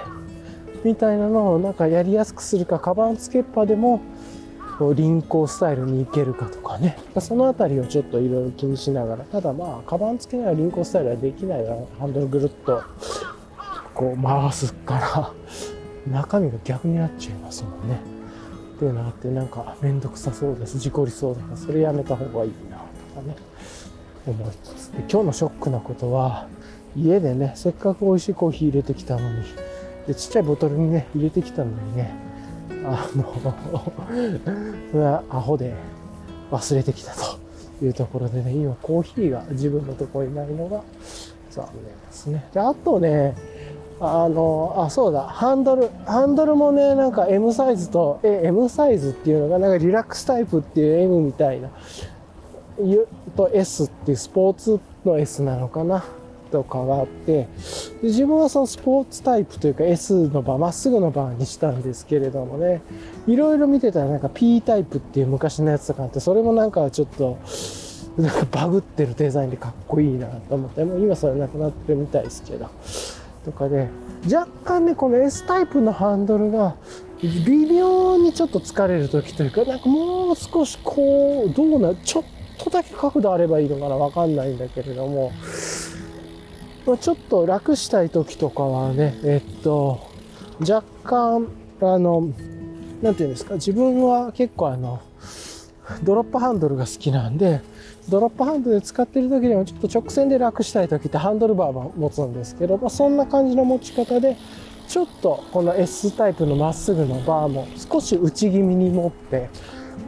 [0.85, 4.01] みたいなのをなんかやりやすくするかカバンつけっぱでも
[4.79, 6.99] 輪行スタイルに行けるかとかね。
[7.21, 9.25] その辺りをちょっといろいろ気にしながら。
[9.25, 12.83] ただまあカバンつけながら輪行スタイルはできないわハンドルぐるっと
[13.95, 15.33] こう回すから
[16.07, 18.01] 中身が逆になっちゃいますもんね。
[18.77, 20.79] っていうのがあってなんかめんどくさそうです。
[20.79, 23.35] 事故りそうだからそれやめた方がいいなとかね。
[24.27, 24.89] 思いつつ。
[24.91, 26.49] で今日のショックなことは
[26.95, 29.45] 家でねせっかく美味しいコーヒー入れてきたのに
[30.07, 32.15] でちっちゃいボトルにね入れてきたのにね
[32.85, 33.35] あの
[34.93, 35.75] それはアホで
[36.51, 40.83] 忘れてきたというところでね今コーヒーが自分のとこにないのが
[41.51, 42.49] 残念ですね。
[42.53, 43.35] であとね
[43.99, 51.71] あの、あ、そうだ、ハンドル、ハンドルもね、なんか M サイズと、え、M サイズっていうのが、なんかリラックスタイプっていう M みたいな、
[53.37, 56.05] と S っていうスポーツの S なのかな。
[56.57, 57.49] とかがあってで、
[58.05, 62.81] 自分はそのスポーツタイプというか S のバー、まっすぐのバーにしたんですけれどもね、
[63.27, 67.39] いろいろ見てたらなんか P タイプっていう昔のやつとかあって、それもなんかちょっと、
[68.17, 72.71] なんかバグってるデザインでかっこいいなと思って、もう今それなくなってるみたいですけど。
[73.45, 73.89] とかで、
[74.33, 76.75] 若干ね、この S タイプのハンドルが、
[77.23, 82.25] 微妙にちょっと疲れる時というか、なんかもう少しこう、どうなる、ちょっ
[82.59, 85.33] とだけ角度あればいいのかなわかんないんだけれども、
[86.87, 90.01] ま、ちょっと楽したい時とかはね、えっと、
[90.61, 91.49] 若干、
[91.81, 92.29] あの、
[93.03, 95.01] なんていうんですか、自分は結構あの、
[96.03, 97.61] ドロップハンドルが好きなんで、
[98.09, 104.37] ドロップハンドで使ってる時でもちょっと直線で楽したい時ってハンドルバーを持つんですけど、まあ、そんな感じの持ち方で
[104.87, 109.51] ちょっとこの S タイプのまっすぐのバーも少し内気味に持って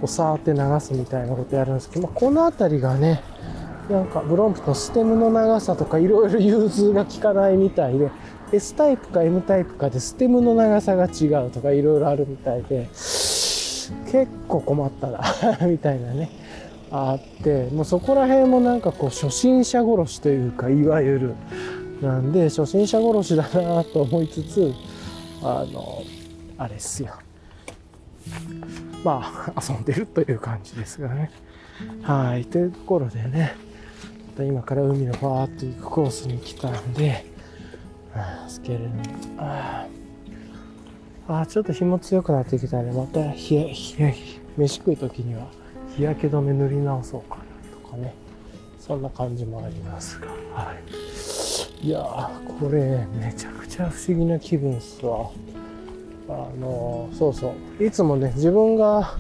[0.01, 3.21] こう触って流すみたいなことやるんですけど、まあ、この辺りがね
[3.89, 8.11] なんかブロンプとステムの長さとかいろいろ融通が効かないみたいで
[8.53, 15.21] S タイプか M タイプかでステムの長さが違うとかいろいろあるみたいで結構困ったな
[15.67, 16.31] みたいなね
[16.91, 21.35] あってもうそこら辺もなんかこう初心者殺しというかいわゆる
[22.03, 24.73] なんで初心者殺しだなと思いつつ
[25.43, 26.03] あの
[26.57, 27.15] あれっすよ。
[29.05, 31.31] まあ遊んでるという感じですがね。
[32.03, 33.68] はいというところでね。
[34.45, 37.27] 今から海のバーっと行くコースに来たんで
[38.49, 38.91] スケール
[39.39, 39.87] あ
[41.29, 42.91] あちょっと日も強くなってきたね。
[42.93, 44.15] また冷え冷え
[44.57, 45.47] 飯食う時には
[45.95, 47.43] 日焼け止め塗り直そうかな
[47.83, 48.15] とかね。
[48.81, 50.75] そんな感じもありますが、は
[51.83, 55.31] い、いやーこれめちゃくちゃ不思議な気分っすわ。
[56.31, 57.85] あのそうそう。
[57.85, 59.15] いつもね自分が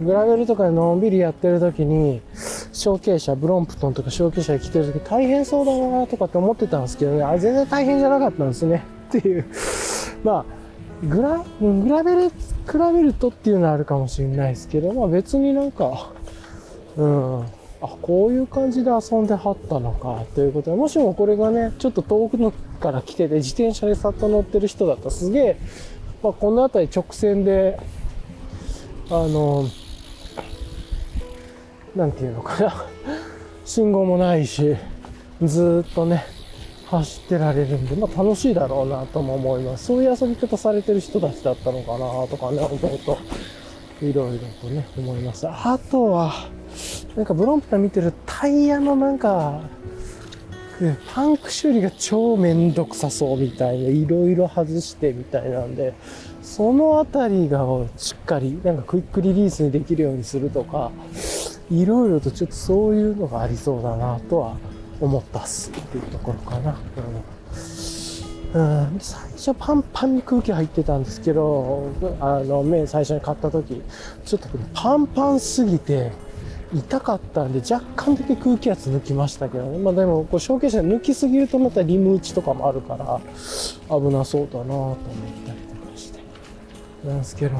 [0.00, 2.20] グラベルとかでのんびりやってる時に
[2.74, 7.22] 小径車ブロンプトンとか小径車で来てる時大変そうだなとかって思ってたんですけどね。
[7.22, 8.82] あ全然大変じゃなかったんですね。
[9.08, 9.46] っていう。
[10.24, 10.44] まあ
[11.06, 12.34] グラグラベル比
[12.94, 16.10] べるとっていうのはあるかもしれないですけど、まあ別になんか、
[16.96, 17.46] うん、あ、
[18.00, 25.56] こういう感じで遊んではったのか、ということで、もしもこれがね、ちょっと遠くのから来てて、自転車でさっと乗ってる人だったらすげえ、
[26.22, 27.78] まあ、この辺り直線で、
[29.10, 29.66] あの、
[31.96, 32.86] なんていうのかな、
[33.64, 34.76] 信号もないし、
[35.42, 36.24] ずっとね、
[36.86, 39.86] 走ってられるんで、まあ楽しいだろうなとも思います。
[39.86, 43.18] そういう遊び方されてる人たちだったのかなとかね、思うと、
[44.02, 45.46] いろいろとね、思います。
[45.48, 46.32] あとは、
[47.16, 49.60] なんかブロンプタン見てるタイヤのなんか、
[51.14, 55.94] パンク修理が超めんどくさそうみたいな、いろいろ外してみたいなんで、
[56.42, 57.64] そのあたりが
[57.96, 60.90] しっかり、なんかクイックリリースにできるようにするとか、
[61.70, 64.56] いろいろとちょっとそういうのがありそうだなとは
[65.00, 66.70] 思ったっすっていうところかな。
[66.70, 67.34] うん
[68.54, 73.82] うん、最初パンパンに空気入ってたんですけど、あの、麺最初に買った時、
[74.24, 76.12] ちょっとパンパンすぎて、
[76.72, 79.78] 痛かったんで、若干だけ空気圧抜きましたけどね。
[79.78, 83.20] まあでも、こう、ショーケースで抜きすぎるとまたリム打ちとかもあるから、
[83.88, 84.96] 危なそうだなと思っ
[85.46, 86.20] たりとかして。
[87.04, 87.56] なんですけど、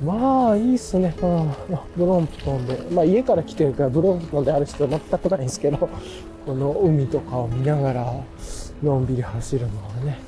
[0.00, 1.14] まあ、いいっすね。
[1.22, 1.54] うん、
[1.96, 2.78] ブロンプトンで。
[2.90, 5.78] まあ、家から来てるから、ブロンプトンである必要全くないんですけど、
[6.46, 8.14] この海とかを見ながら、
[8.82, 10.18] のんびり走るのはね。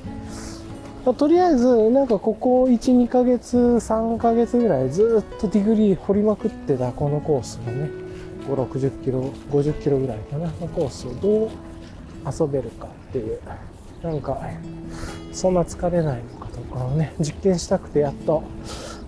[1.05, 7.91] まあとりあえず、なんかここ1、2ヶ月、3ヶ月ぐらいずっとディグり掘りまくってたこのコースのね、
[8.49, 11.49] 5、60キロ、50キロぐらいかな、のコースをどう
[12.27, 13.39] 遊べるかっていう、
[14.03, 14.39] なんか、
[15.33, 18.43] そんな疲れないのかとかをね、実験したくてやっと、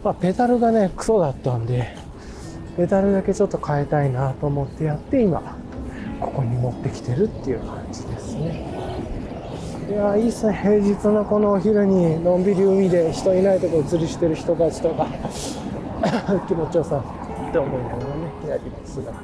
[0.07, 1.97] まあペダルがね、クソだったんで、
[2.77, 5.59] ペダルだけちょっと変えたいなと思ってやって、今、
[6.21, 8.65] ここに持ってきてるっていう感じですね。
[9.91, 10.61] いやいいっすね。
[10.63, 15.09] 平日のこのお昼にのんびり海で人いないところ釣りしてる人たちとか
[16.47, 17.03] 気持ちよさ
[17.49, 18.05] って思いながらね
[18.49, 19.11] やりますが。
[19.11, 19.19] は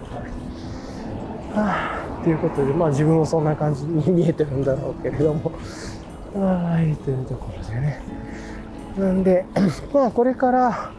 [1.54, 1.74] い、は
[2.20, 5.52] あ、ということでまあ自分もそんな感じに見えてるんだろうけれども。
[6.34, 8.21] はいというところでね。
[8.96, 9.44] なんで
[9.92, 10.92] まあこれから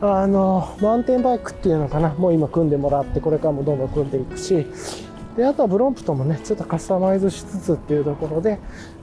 [0.00, 4.66] あのマウンテンバイクっていうのかなもう今組んでもらってこれからもどんどん組んでいくし
[5.38, 8.58] で、あとはブロンプトンもね、ちょっとカスタマイズしつつっていうところで、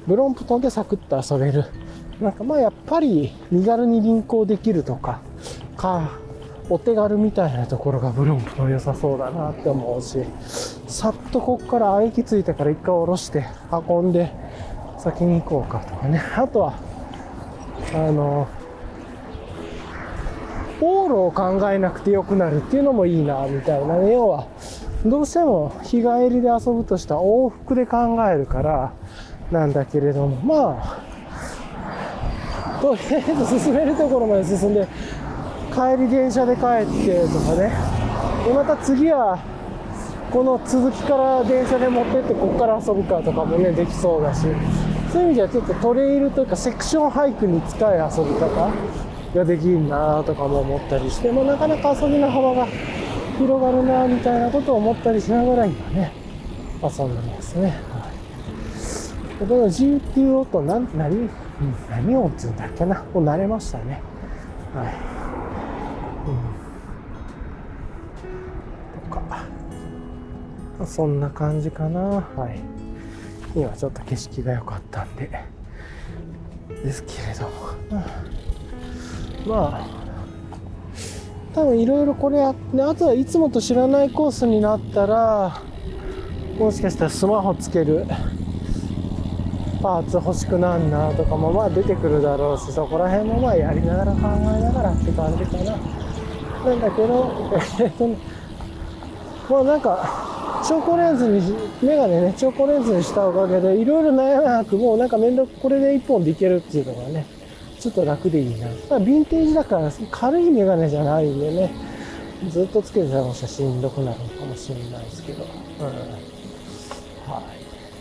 [0.06, 1.64] ブロンプトンでサクッと遊べる。
[2.20, 5.22] なんかまあやっぱり身軽に輪行できるとか、
[5.78, 6.20] か、
[6.70, 10.26] お手軽みたいなところがブロンプトン良さそうだなって思うし、
[10.88, 14.30] さっとこっから駅着いてから一回下ろして運んで
[14.98, 16.22] 先に行こうかとかね。
[16.36, 16.74] あとは、
[17.94, 18.48] あの、
[20.82, 24.14] 往路を考えなくてよくなるっていうのもいいな、みたいなね。
[24.14, 24.48] 要は、
[25.06, 28.92] どうしても日帰りで遊ぶとしたら往復で考えるから
[29.52, 34.88] なんだけれども、まあ、とりあえず進めるところまで進んで、
[35.72, 37.72] 帰り電車で帰ってとかね。
[38.46, 39.38] で、また次は、
[40.32, 44.48] この続きから電車で持ってってここから遊ぶかとかもね、できそうだし、
[45.16, 48.70] そういう意味ではちょっとトレイルというかセクションハイクに近い遊び方
[49.34, 52.68] ができるなとかも思ったりして、まあ、なかなか遊びの幅が
[53.38, 56.12] 広がるなみたいなことを思ったりしながら今ね
[56.84, 61.30] 遊んでますね、はい、この GTO と何何、うん、
[61.90, 63.02] 何をつんだっけな。
[63.14, 64.02] もう慣れましたね。
[64.74, 64.94] はい、
[66.28, 66.32] う
[69.08, 70.86] ん、とか。
[70.86, 72.02] そんな感じかな。
[72.02, 72.85] はい。
[73.56, 75.30] 今ちょっと景色が良かったんで
[76.84, 77.50] ですけれども、
[79.48, 79.88] まあ
[81.54, 85.62] 多分いろいろこれやってあとはいつもと知らないコースになったら
[86.60, 88.06] もしかしたらスマホつける
[89.82, 95.78] パーツ欲しくなんなとかもまあ出てくるだろうしそこら辺もまあやりながら考えながらって感じかな。
[96.66, 97.54] なんだけど
[99.50, 100.35] まあなんか
[100.68, 101.42] 超高レンズに
[101.82, 107.26] メガネね超高レンズにしたおかげでいろいろ悩まなくもうなんか面倒これで1本でいけるっていうのがね
[107.86, 108.68] ちょっと楽でいいな。
[108.90, 111.72] まあ、ヴィンテージだから軽いメガネじゃないんでね、
[112.50, 115.86] ずっとつけてたらしんどくなるのかもしれないですけど、うん。
[115.86, 115.92] は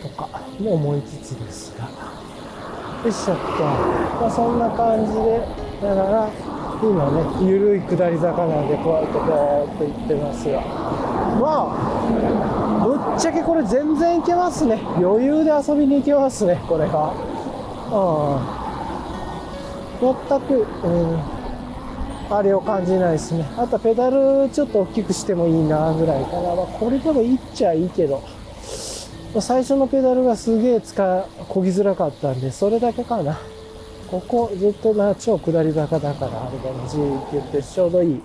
[0.00, 0.02] い。
[0.02, 0.26] とか、
[0.58, 1.84] も思いつつですが。
[1.84, 1.90] よ
[3.10, 3.42] いしょっと。
[3.62, 5.42] まあ、そんな感じで、
[5.82, 6.28] だから、
[6.82, 10.60] 今ね、ゆるい下り坂なんで、こうやってこうって行ってますが。
[11.40, 11.72] ま
[12.80, 14.80] あ、ぶっちゃけこれ全然いけますね。
[14.96, 17.12] 余裕で遊びに行けますね、これが。
[17.90, 18.64] うん。
[20.00, 21.18] 全く、うん、
[22.30, 23.46] あれを感じないですね。
[23.56, 26.54] あとペダルちょっと大きくしてもいいなぐらいかな。
[26.54, 28.22] まあ、これでもいっちゃいいけど、
[29.40, 33.38] 最初のペダルがすげえ使こぎづらかったんで、それだけかな。
[34.14, 38.22] ここずっとな超下り坂だから、あれだね、G って言ってちょうどいい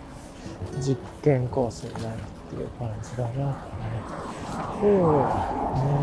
[0.79, 3.45] 実験コースになるっていう感じだな。
[3.47, 3.57] は
[4.83, 4.87] い、お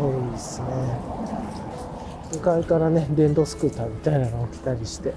[0.09, 0.67] お、ね、いいっすね。
[2.33, 5.13] 向かいからね、電動スクーターみたいなのが来たりして、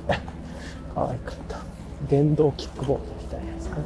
[0.95, 1.59] 可愛かった。
[2.09, 3.83] 電動キックボードみたいなやつかね。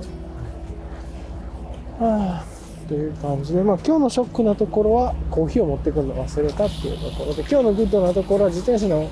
[1.99, 2.55] はあ
[2.89, 9.11] という感じで、まあ、今日のショックなところはコーヒーを持ってくるの忘れたっていうところで今日のグッドなところは自転車の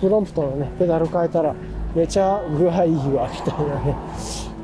[0.00, 1.54] ブロンプトンのねペダル変えたら
[1.94, 3.96] めちゃ具合いいわみたいなね。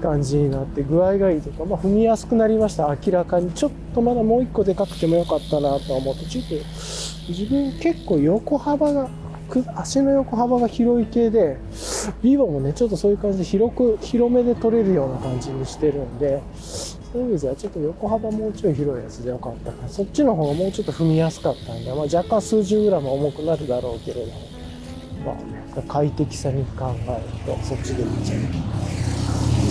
[0.03, 2.95] 感じになって具合がいいとか、まあ、踏みやすくなりました。
[3.05, 6.55] 明らかにちょっとまだもう一個でかくてもよかったなと思ってちょっと
[7.29, 9.09] 自分結構横幅が
[9.77, 11.57] 足の横幅が広い系で
[12.23, 24.56] ビボもねちょっとそういう感じで広く広めで取れるような感じにしてるんでそういう意味ではちょっと横幅もうちょい広いやつでよかったからそっちの方がもうちょっと踏みやすかったんで、まあ、若干数十グラム重くなるだろうけれども。
[25.27, 25.33] ま
[25.79, 28.47] あ、快適さに考えるとそっちでいいんじゃない。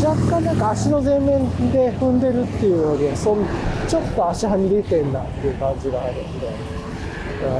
[0.06, 3.46] 若干なんか足の前面で踏んでるっていうよりはそん
[3.88, 6.14] ちょっと足はみ出てんなっていう感じがある。
[6.14, 7.54] んで、うん、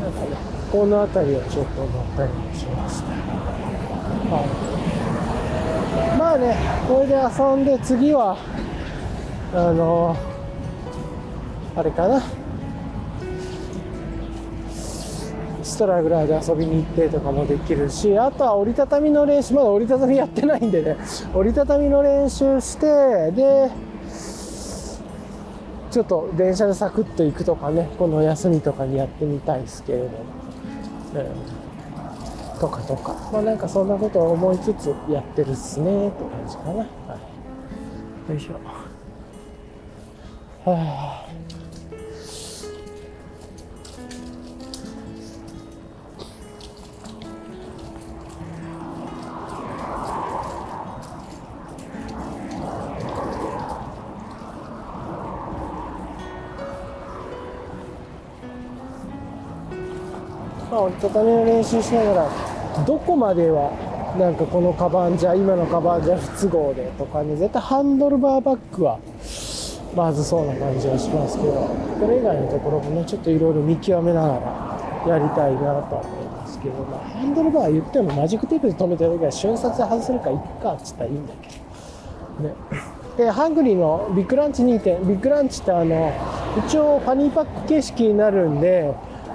[0.00, 0.36] なんかね
[0.70, 3.02] この辺りはちょっと乗ったりもします。
[3.02, 3.08] ね、
[4.30, 4.40] は
[6.14, 6.56] い、まあね
[6.86, 8.38] これで遊んで次は
[9.52, 10.16] あの
[11.76, 12.22] あれかな。
[15.62, 20.96] ストラぐらいで遊びに行ってとかもできるしあとは折りたたみの練習まだ折りたたみやってないんでね。
[21.34, 23.70] 折りたたみの練習してで
[25.90, 30.10] ちょっと電車でサクッと行くとかねこの休みとかにやってみたいですけれども、
[32.54, 33.16] うん、とかとか。
[33.32, 36.84] まあなんかそんなことを思いつつやってるっすねって感じかな、は
[38.28, 38.54] い、よいしょ。
[40.70, 41.49] はあ。
[61.02, 63.70] まあ、折りたたみの練習しながらどこまでは
[64.18, 68.98] なんかこのカバンじゃ今のカバンじゃ不都合でとかね絶対ハンドルバーバッグは
[69.94, 74.28] まずそうな感じはしますけどそれ以外のところもねちょっといろいろ見極めなが
[75.06, 81.48] らやりたいなとは思いますけど、まあ、ハンドルバー言ってもマジックテープで止めてる時は瞬殺で外せるかいっかっつったらいいんだけ
[82.42, 82.54] どね。
[83.16, 86.12] でハングリーのビッグランチ2点ビッグランチってあの
[86.66, 88.94] 一応ファニーパック形式になるんで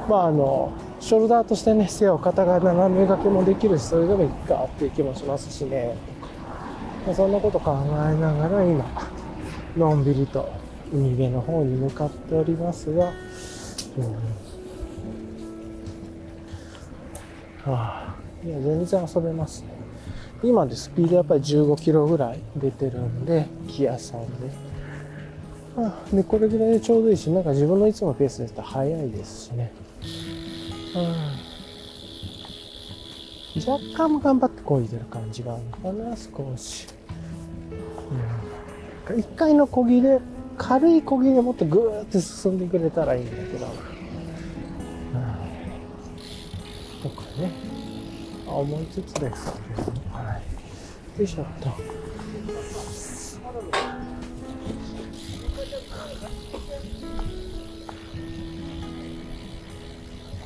[0.09, 0.71] まああの
[1.05, 5.95] ショルダーとしてね背を肩が斜め掛けもできるしそれでもいいかっていう気もしますしね。
[7.15, 7.87] そんなこと考え
[8.19, 8.83] ながら今
[9.77, 10.51] のんびりと
[10.91, 13.09] 海辺の方に向かっておりますが、う
[17.69, 19.67] ん、はあ、いや全然遊べますね。
[20.41, 24.49] 今でスピードやっぱり15キロぐらい出てるんでギアさんで、
[25.77, 29.71] ああ、でこれぐらいでちょうどいいしなんか自分のいつもペースですと速いですしね。
[33.55, 36.87] 若干頑張ってこいでる感じがあるのかな少し、
[39.09, 40.19] うん、1回のこぎで
[40.57, 43.69] 軽いこぎでもっとグーって進んでくれたらいいんだけど、う
[47.07, 47.75] ん、とかね。
[48.47, 50.39] 思いつつですけど、は
[51.17, 51.69] い、よいしょっと。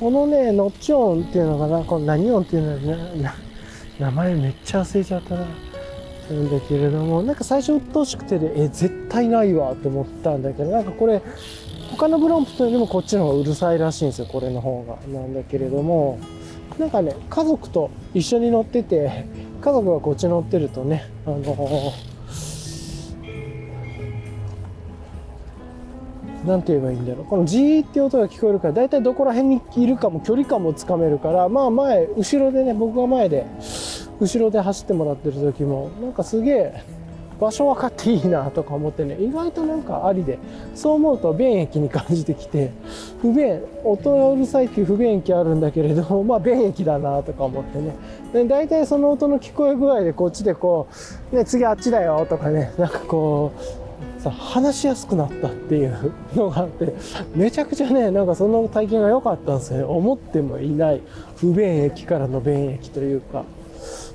[0.00, 3.34] このね、ノッチ音っていうのかな、この何音っていうのは、
[3.98, 5.46] 名前めっちゃ忘れちゃったな。
[6.32, 11.20] んだけれども、なんか最初鬱陶しくてで、え、絶対ないわって思ったんだけど、なんかこれ、
[11.90, 14.96] 他のブロンプトよりもこっちの方がうるさいらしいんですよ、これの方が。
[15.12, 16.18] なんだけれども、
[16.78, 19.26] なんかね、家族と一緒に乗ってて、
[19.60, 22.09] 家族がこっち乗ってるとね、あのー
[26.44, 27.24] 何て言えばいいんだろう。
[27.26, 33.46] このジーって音が聞こえるから大体どこら辺にいるかも距離感もつかめるからまあ前後ろでね僕が前で
[34.20, 37.00] 後ろで走ってもらってる時もなんかすげえ
[37.40, 40.38] 場所分かっていいなとか思ってね意外となんかありで
[40.74, 42.70] そう思うと便益に感じてきて
[43.22, 47.94] 不便音がうるさいっていう不便益あるんだけれども まあ便益だなとか思ってね。
[48.34, 50.86] で大体その音の聞こえ具合でこっちでこ
[51.32, 53.79] う、ね、次あっちだよとかねなんかこう
[54.20, 56.94] さ話しやすくなったっていうのがあって
[57.34, 59.84] めちゃくちゃねなんかその体験が良かったんですよね。
[59.84, 61.00] 思ってもいない
[61.36, 63.44] 不便益からの便益というか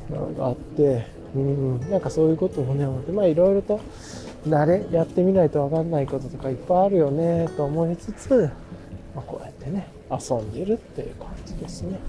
[0.09, 3.79] なんかあってうんなんかそういうこともね思ってまあいろいろと
[4.47, 8.51] 慣れやってみないと分かんないこととかいっぱいあるよねと思いつつ、
[9.15, 11.99] まあ、こうやってね遊んでるっていう感じですね。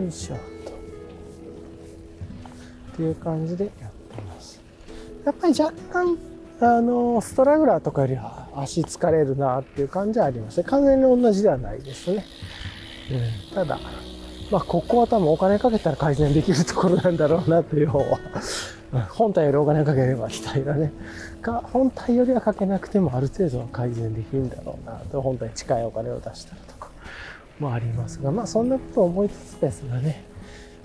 [0.00, 0.44] よいしょっと。
[2.94, 3.83] っていう感じで。
[4.16, 4.60] やってます。
[5.24, 6.18] やっぱり若干、
[6.60, 10.64] あの、ストラグラーとかよりは足疲れるなっていう感じはありますね。
[10.64, 12.24] 完全に同じではないですね。
[13.50, 13.78] うん、ただ、
[14.50, 18.18] まあ、ここは多分お金かけたら改善できるところなんだろうなという方は、
[19.10, 20.92] 本体よりお金かければみたいなね。
[21.42, 26.90] か、本体よりはかけなくてもある程度は改善できるんだろうなと、本体に近いお金を出したらとか
[27.58, 30.24] もありますが、まあそんなことを思いつつですがね、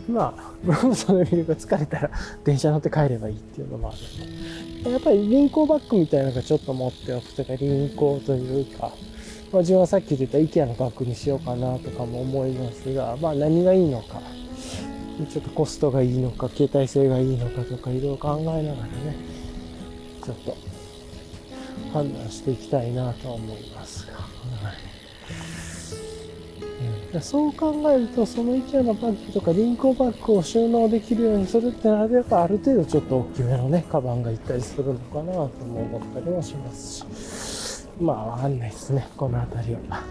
[0.10, 2.12] まあ、ブロムソの魅力が疲れたら
[2.44, 8.92] 電車乗って帰ればいいっていうのもあるんで、やっぱり輪行バッグみたいなのがちょっと持っておくとか、輪行というか、
[9.52, 14.22] まあ、自分はさっき言った IKEA のバッグにしようかなとかも思いますが、まあ何がいいのか、
[15.32, 19.16] ちょっとコストがいいのか、携帯性がいいのかとかいろいろ考えながらね、
[20.24, 20.58] ちょっと
[21.94, 24.08] 判断していきたいなと思います。
[27.22, 37.88] そう考えると、その IKEA のバッグとかリンクバッグを収納できるようにするってなれば、ある程度ちょっと大きめのね、カバンがいったりするのかなとも思ったりもしますし。
[38.00, 40.04] まあ、わかんないですね、この辺りは。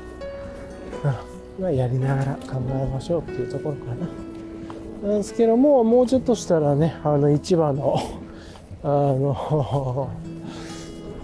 [1.58, 5.08] うん、まあ、やりながら考えましょうっていうところかな。
[5.10, 7.96] なんですけども、もうちょっとしたらね、あの、市場の、
[8.82, 10.10] あの、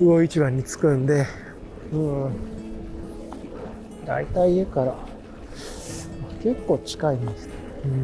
[0.01, 1.27] 魚市場に着くんで、
[1.93, 2.31] うん。
[4.07, 4.95] 大体家から、
[6.45, 7.49] 結構近いんです。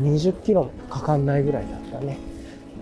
[0.02, 2.18] 20キロかかんないぐらいだったね。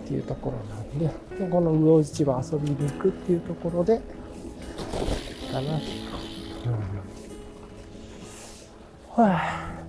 [0.05, 1.07] っていうところなんで、
[1.45, 4.01] でこの魚市場遊びに行くっていうところで、
[5.51, 5.61] かな。
[5.61, 5.71] うん。
[9.25, 9.83] はあ。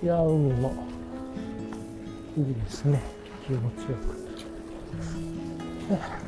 [0.00, 0.72] いや、海も
[2.38, 3.02] いいですね。
[3.44, 3.96] 気持ちよ
[5.88, 5.92] く。
[5.92, 6.24] はあ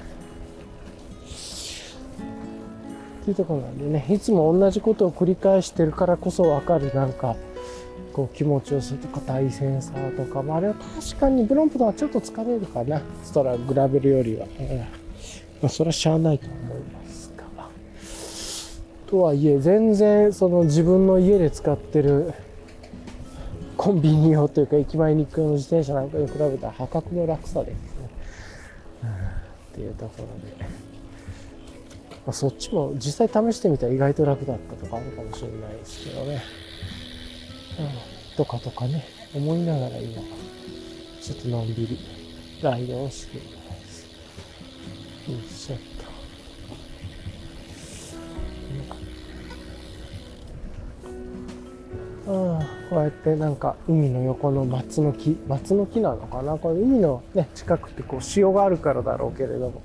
[3.23, 7.35] っていうところなんでね、いつも同じことを繰り返してるからこそわかるなんか、
[8.17, 13.03] こう気持ちよさとか大センサーとか、まあ、あれは確かにブロンプとはちょっと疲れるかな。
[13.23, 14.47] ストラグラベルよりは。
[14.59, 14.87] うん、ま
[15.65, 17.45] あ、それはしゃあないと思いますが。
[19.07, 22.33] とはいえ全然その自分の家で使ってる
[23.77, 28.11] コンビニ用というか駅前に行く用の自転車なんかに比べたら破格の楽さですね、
[29.73, 30.69] っていうところで、ま
[32.29, 36.43] あ、そっちも実際試してみたら意外と楽だったとかあるかもしれないですけどね、
[38.37, 39.05] とかとかね
[39.35, 40.23] 思いながら今
[41.21, 41.99] ちょっとのんびり
[42.63, 43.47] ライドをしていま
[43.87, 44.07] す。
[45.31, 45.77] よいしょ
[52.29, 52.59] うん、
[52.91, 56.59] こうやってなんか海の横の松の木松の木なのかな？
[56.59, 59.81] これ海の、ね、近くってこう潮があるからだろうけれども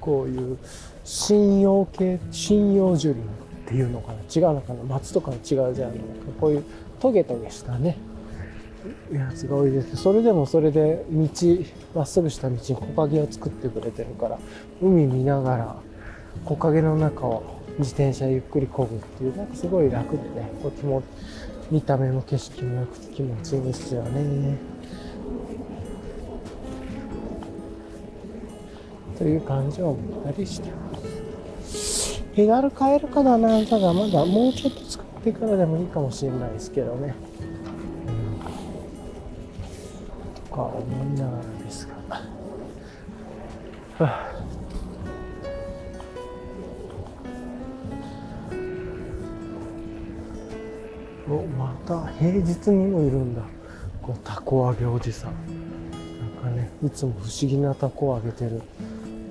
[0.00, 0.58] こういう
[1.04, 4.20] 針葉系針葉樹林っていうのかな？
[4.34, 4.82] 違うのかな？
[4.84, 5.92] 松とかの違うじゃん
[6.40, 6.64] こういう
[7.02, 7.98] トゲトゲしたね
[9.12, 11.28] やつが多いですそれでもそれで道
[11.96, 14.38] まっすぐした道に木陰を作ってくれてるから
[14.80, 15.76] 海見ながら
[16.46, 21.02] 木陰の中を自転車ゆっくり漕ぐっていうなんかすごい楽でねこっちも
[21.72, 24.58] 見た目も景色も良くて気持ちいいですよね。
[29.18, 32.22] という感じを思ったりしてます。
[32.34, 37.14] 手軽買えるかだな、ただまだもうちょっと作ってからでもいいかもしれないですけどね。
[38.08, 38.40] うん、
[40.34, 41.94] とか思いながらですが。
[44.04, 44.32] はあ。
[51.30, 53.42] おまた平日にもいるんだ。
[54.02, 55.34] こうタコ揚げおじさん。
[56.18, 58.60] なんかねいつも不思議なタコを揚げてる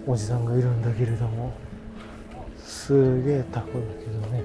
[0.08, 1.52] おじさんがいるんだけれども。
[2.64, 4.44] すげえタコだけどね、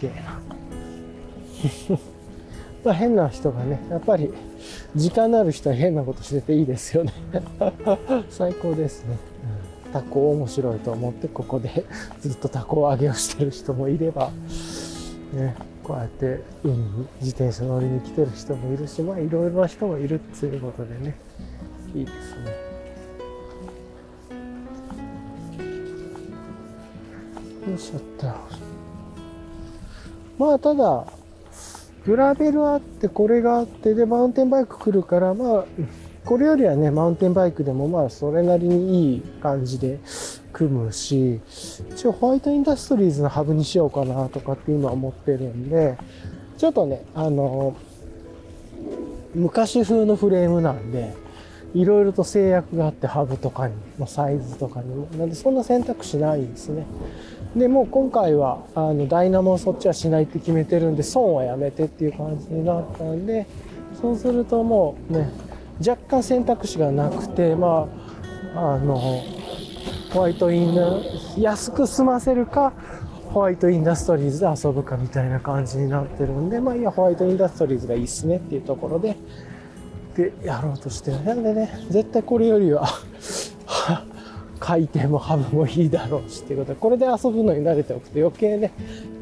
[0.00, 0.40] げえな
[2.84, 4.32] まあ変な人がねやっぱり
[4.96, 7.12] 時間のある人は変なことしてていいですよね
[8.30, 9.16] 最高ですね、
[9.64, 11.84] うんタコ面白いと思ってここで
[12.20, 14.30] ずっとタコ揚げをしてる人もいれば、
[15.34, 21.16] ね、こうやって海に自転車乗りに来てる人もいるしまあいろいろな人もいるっていうことでね
[21.94, 22.70] いいですね。
[27.68, 28.69] よいしょっと。
[30.40, 31.06] まあただ
[32.06, 35.64] グラベルあってこれがあってでマウンテンバイク来るからまあ
[36.24, 39.98] これよりはね、マウンテンバイクでもまあそれなりにいい感じで
[40.52, 41.40] 組むし、
[41.90, 45.96] 一応ホワイトインダストリーズのハブにしようかなとかって今思ってるんで、
[46.58, 47.74] ちょっとね、あの、
[49.34, 51.14] 昔風のフレームなんで、
[51.74, 55.06] いろいろと制約があってハブとかにもサイズとかにも。
[55.16, 56.84] なんでそんな選択肢ないですね。
[57.56, 63.46] でもう今回はあのダイナモそっちはしないって決めてるんで損はやめてっていう感じになったんで
[64.00, 65.28] そうするともうね
[65.80, 67.88] 若干選択肢がなくてま
[68.54, 68.96] ああの
[70.12, 70.82] ホワイトインダ
[71.38, 72.72] 安く済ませるか
[73.32, 79.16] ホワイトインダストリーズで遊ぶかみたいな感じになってるんでまあいやホワイトインダストリーズがいいっすねっていうところで
[80.16, 82.86] でやろうとしてなんでね絶対これよりは
[84.58, 86.74] 回転もハブもいいだろうしっていうこと。
[86.74, 88.72] でこれで遊ぶのに慣れておくと余計ね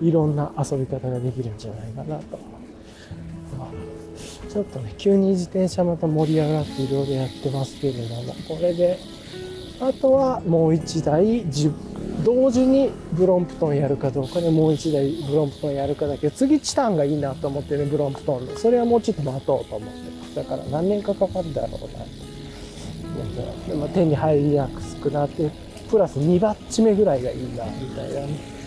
[0.03, 2.39] いろんな遊び方ができるんじゃないかなと。
[4.49, 8.99] ちょっとね急に自転車また盛り上がっていろいろやってますけれどもこれで
[9.81, 11.71] あとはもう1台10
[12.25, 20.11] 同時にブロンプトンやるかどうかでもう1台ブロンプトンやるかだけど次チタンがいいなと思ってるブロンプトンでそれはもうちょっと待とうと思って。
[20.11, 22.05] ますだから何年かかかるだろうな
[23.67, 25.51] でも手に入りやすくなって
[25.91, 28.21] プラス2バッチ目ぐらいがいいなみたいな。
[28.21, 28.59] ね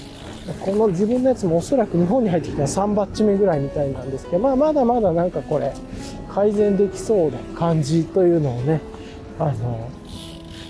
[0.60, 5.72] この自分のやつもおそらく日本に入ってきたら3バッチ目ぐらいみたいなんですけど、まあ、まだまだなんかこれ
[6.34, 8.82] 改善できそうな感じというのをね
[9.38, 9.88] あの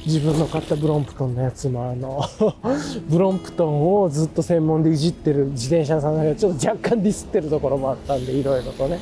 [0.06, 2.24] 自分の買ったブロンプトンのやつもあの
[3.08, 9.00] ブロンプトンをずっと専門でいじってる自転車さんがちょっと若干ディスってるところもあったんでいろいろとね。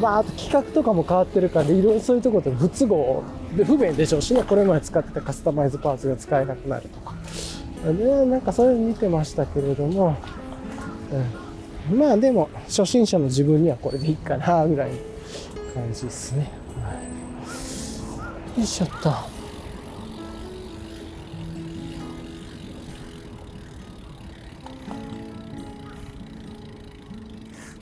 [0.00, 3.22] まああと企画とかも変わってるからいろいろそういうところで不都合
[3.56, 4.42] で不便でしょうしね。
[4.42, 7.14] これまで使ってたカスタマイズパーツが使えなくなるとか。
[7.92, 10.16] ねなんかそういうの見てましたけれども、
[11.90, 14.96] うん、まあでも初心者の自分にはこれでいいかなぐらいの
[15.74, 16.50] 感じですね、
[16.82, 16.92] は
[18.56, 19.35] い、よいしょっと。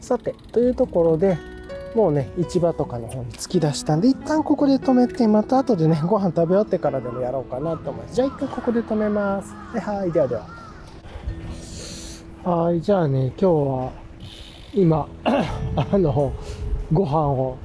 [0.05, 1.39] さて、というところで、
[1.95, 8.15] もうね、市場とかの方に突き出したんで、一旦ここで止めて、また後でね、 ご飯食べ終わってからでもやろうかなと思います。
[8.15, 9.55] じゃあ一回ここで止めます。
[9.55, 10.47] はい、ではでは。
[12.45, 13.91] はい、じゃあね、今日は、
[14.75, 16.33] 今、 あの、
[16.93, 17.57] ご飯を、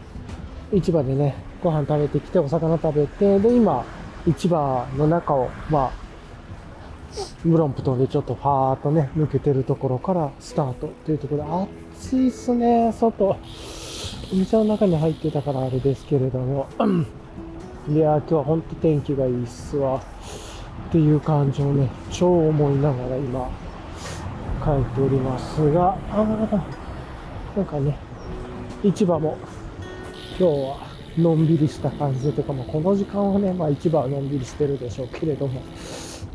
[0.72, 3.84] 市場でね、ご飯食べてきて、お魚食べて、で、今、
[4.26, 5.92] 市場の中を、まあ、
[7.44, 11.68] ブロンプトンでちょっとファーっとね、抜けてるところからスタートというところで、あっ
[12.00, 13.38] 暑いっすね、外。
[14.32, 16.66] 店の中に入ってたからあれですけれども。
[17.92, 20.02] いや今日は本当天気がいいっすわ。
[20.88, 23.50] っていう感じをね、超思いながら今、
[24.64, 26.24] 帰っておりますが、あ
[27.58, 27.98] なんかね、
[28.82, 29.38] 市場も
[30.40, 30.78] 今日は
[31.18, 35.62] のんびりした感じでとかも、この時間はね、まあ市場はのんびりしてるでしょうけれども、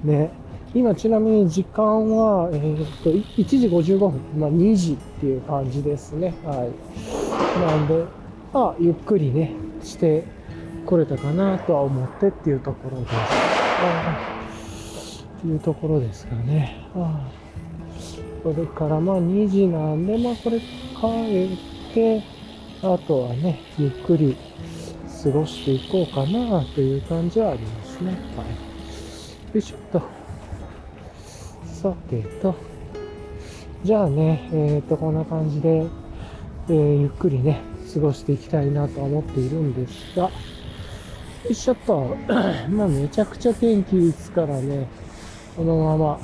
[0.03, 0.31] ね、
[0.75, 1.85] 今ちなみに時間
[2.17, 6.35] は、えー、っと、1時55分、まあ2時っていう感じですね。
[6.45, 7.61] はい。
[7.61, 8.05] なんで、
[8.53, 9.53] まあ、ゆっくりね、
[9.85, 10.25] して
[10.85, 13.13] これたかなとは思ってっていうところです。
[15.39, 16.89] っていうところですかね。
[16.97, 17.29] あ
[18.43, 21.55] それからまあ2時なんで、まあこれ帰
[21.91, 22.21] って、
[22.83, 24.37] あとはね、ゆっくり
[25.23, 28.11] 過ごしていこうかなという感じはありますね。
[28.37, 28.47] はい。
[29.55, 30.14] よいしょっと。
[31.85, 32.55] さてと、
[33.85, 35.85] じゃあね、えっ、と、こんな感じで、
[36.71, 37.61] えー、ゆっくりね、
[37.93, 40.31] 過ごしていきたいなと思っているんですが、よ
[41.51, 42.17] いしょっと、
[42.73, 44.89] まあめちゃくちゃ天気いいですからね、
[45.59, 46.19] このまま。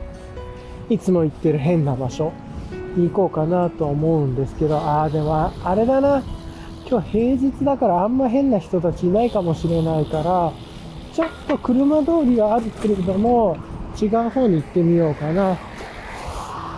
[0.90, 2.30] いつも行ってる変な場所
[2.94, 6.22] に行こうかなと思うんですけど、ああ、でも、あれだな、
[6.86, 10.52] 今日平日だからあんま変な人たちいないかもしれないから、
[11.14, 13.56] ちょっと車通りはあるけれども、
[14.00, 15.56] 違う方に行ってみようかな。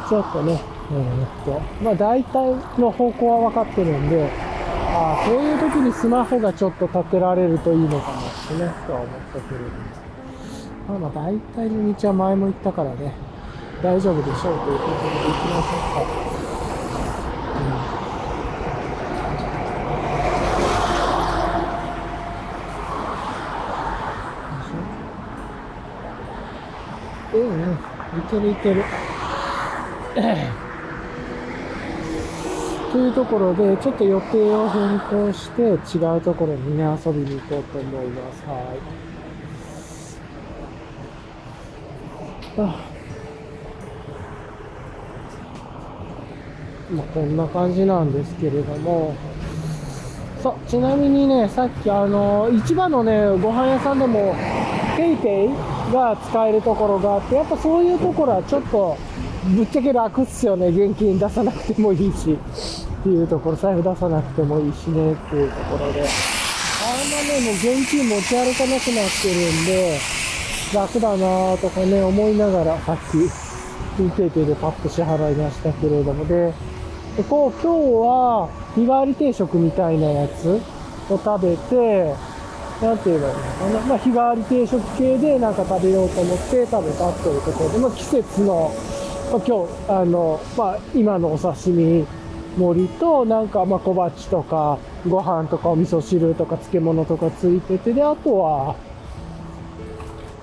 [0.09, 0.61] ちょっとね、
[0.93, 4.31] えー、っと、まあ大体の方向は分かってるんで、
[4.95, 9.71] ああ、こういう時にスマホがちょっと立てられるといいのかもしれない、とは思ったけれども。
[10.89, 13.15] まあまあ大体の道は前も行ったからね、
[13.83, 16.26] 大丈夫でしょうということで行きましょうか。
[28.31, 28.85] けるいける。
[32.93, 35.73] というところで、ちょっと予定を変更して、違
[36.17, 38.45] うところにね、遊びに行こうと思います。
[38.47, 38.79] はい。
[42.59, 42.97] あ
[46.91, 49.15] まあ、こんな感じなんですけれども、
[50.43, 54.35] そう、ちなみにね、さっきあの、市場のね、ご飯屋さんでも、
[54.97, 58.97] PayPayが使えるところがあって、やっぱそういうところはちょっと、
[59.55, 60.69] ぶっちゃけ楽っすよね。
[60.69, 62.33] 現金出さなくてもいいし。
[62.33, 66.01] っていうところ、財布出さなくてもいいしね、っていうところで。
[66.03, 69.99] あんまね、もう現金持ち歩かなくなってるんで、
[70.75, 73.47] 楽だなぁとかね、思いながら、さっき、
[73.97, 76.53] PayPayでパッと支払いましたけれども、で、
[77.17, 77.69] でこう、今日
[78.07, 80.61] は、日替わり定食みたいなやつ
[81.09, 82.15] を食べて、
[82.83, 83.87] なんて言えばいいのかな。
[83.87, 88.71] まあ、日替わり定食系でなんか食べようと思って食べたというところで、まあ、季節の、
[89.33, 92.07] まあ、今日、あの、まあ、今のお刺身
[92.59, 98.77] 盛りと、なんか、まあ、小鉢とか、ご飯とかお味噌汁とか漬物とかついてて、で、あとは、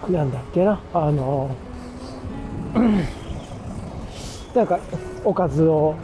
[0.10, 1.56] なんだっけな、あの、
[4.56, 4.80] なんか、
[5.24, 5.96] おかずを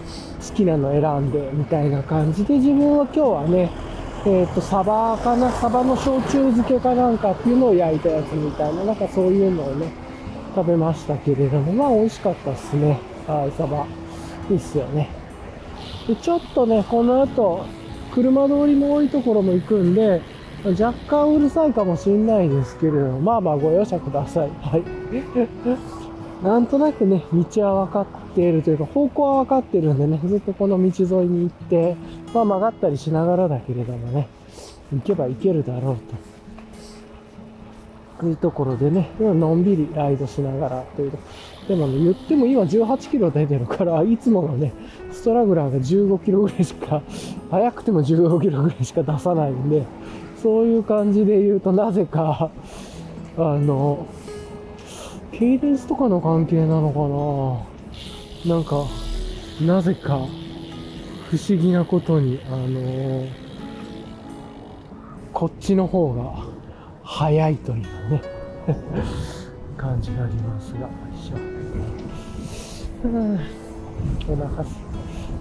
[0.48, 3.89] 好きなの選んでみたいな感じで、自分は今日はね、
[4.26, 5.52] えっ、ー、と、サバかな？
[5.52, 9.92] サバの焼酎漬けかなんかっていうのを焼いたやつみたいな、なんかそういうのをね、
[10.56, 13.00] 食べましたけれども、まあ美味しかったっすね。
[13.28, 13.86] はい、サバ。
[14.50, 15.10] いいっすよね。
[16.08, 17.66] で、ちょっとね、この後、
[18.14, 20.22] 車通りも多いところも行くんで、
[20.66, 24.50] 若干うるさいかもしんないですけれども、まあまあご容赦ください。
[24.62, 24.84] はい。
[26.44, 28.06] なんとなくね、道は分かっ
[28.40, 31.96] ているというか、方向は分かってるんでね、ずっとこの道沿いに行って、
[32.34, 34.30] まあ曲がったりしながらだけれどもね、
[34.94, 36.40] 行けば行けるだろうと。
[38.22, 41.12] いうところでね、のんびりライドしながらという
[41.70, 44.74] でもね、言っても今18キロ出てるから、いつものね、
[45.12, 47.02] ストラグラーが15キロぐらいしか、
[47.50, 49.86] 早くても15キロぐらいしか出さないんで、
[50.42, 52.52] そういう感じで言うとなぜか、
[53.38, 54.06] あの、
[55.32, 57.69] ケイデンスとかの関係なのかな？
[58.46, 58.86] なんか、
[59.62, 60.26] なぜか、
[61.30, 63.30] 不思議なことに、あのー、
[65.34, 66.46] こっちの方が
[67.04, 68.22] 早いというね
[69.76, 71.36] 感じがありますが、一緒。
[73.04, 73.40] うん、
[74.32, 74.80] お腹す。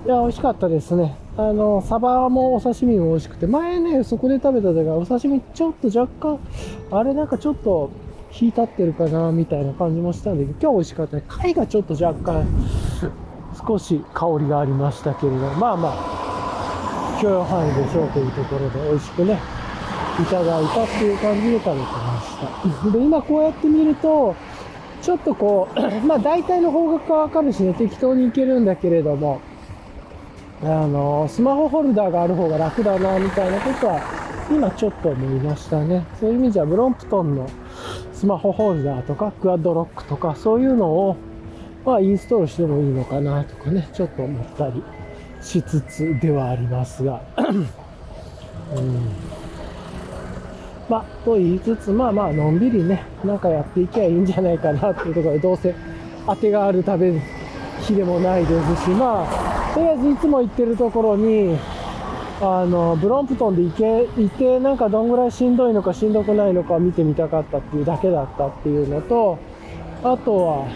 [0.04, 1.16] いや、美味しかったですね。
[1.36, 6.38] あの、サバもお刺身も美味しくて、前ね、そこで食べた時はお刺身ちょっと若干、
[6.90, 7.90] あれなんかちょっと、
[8.30, 11.24] 火立ってるかなみたいな感じもしたんで、今日美味しかったね。
[11.28, 12.46] 貝がちょっと若干、
[13.68, 19.38] 少し香りがありましたけれど、まあまあ、許容範囲でしょうというところで美味しくね、
[20.18, 22.90] いただいたっていう感じで食べてました。
[22.90, 24.34] で、今こうやって見ると、
[25.02, 29.40] ちょっとこう、 まあ大体の方角はわかるしね、適当に行けるんだけれども、
[30.62, 34.00] あの、スマホホルダーがある方が楽だな、みたいなことは、
[34.50, 36.06] 今ちょっと思いましたね。
[36.18, 37.46] そういう意味じゃ、ブロンプトンの
[38.14, 41.16] スマホホルダーとか、クアッドロックとか、そういうのを、
[41.88, 44.82] まあ、インストールしてもいいのかなとかね、ちょっと思ったり
[45.40, 47.22] しつつではありますが。
[48.76, 49.08] うん、
[50.86, 55.74] まあ、と言いつつ、まあまあ、のんびりね、なんかやっていけばいいんじゃないかなっていうところで、どうせ
[56.26, 57.22] 当てがある食べ
[57.80, 61.56] 日でもないですし、まあ、とりあえずいつも行ってるところに、
[62.42, 69.38] あの、ブロンプトンで行け、いて、なんかどんぐらいしんどいのかしんどくないのか見てみたかったっていうだけだったっていうのと、
[70.04, 70.66] あとは、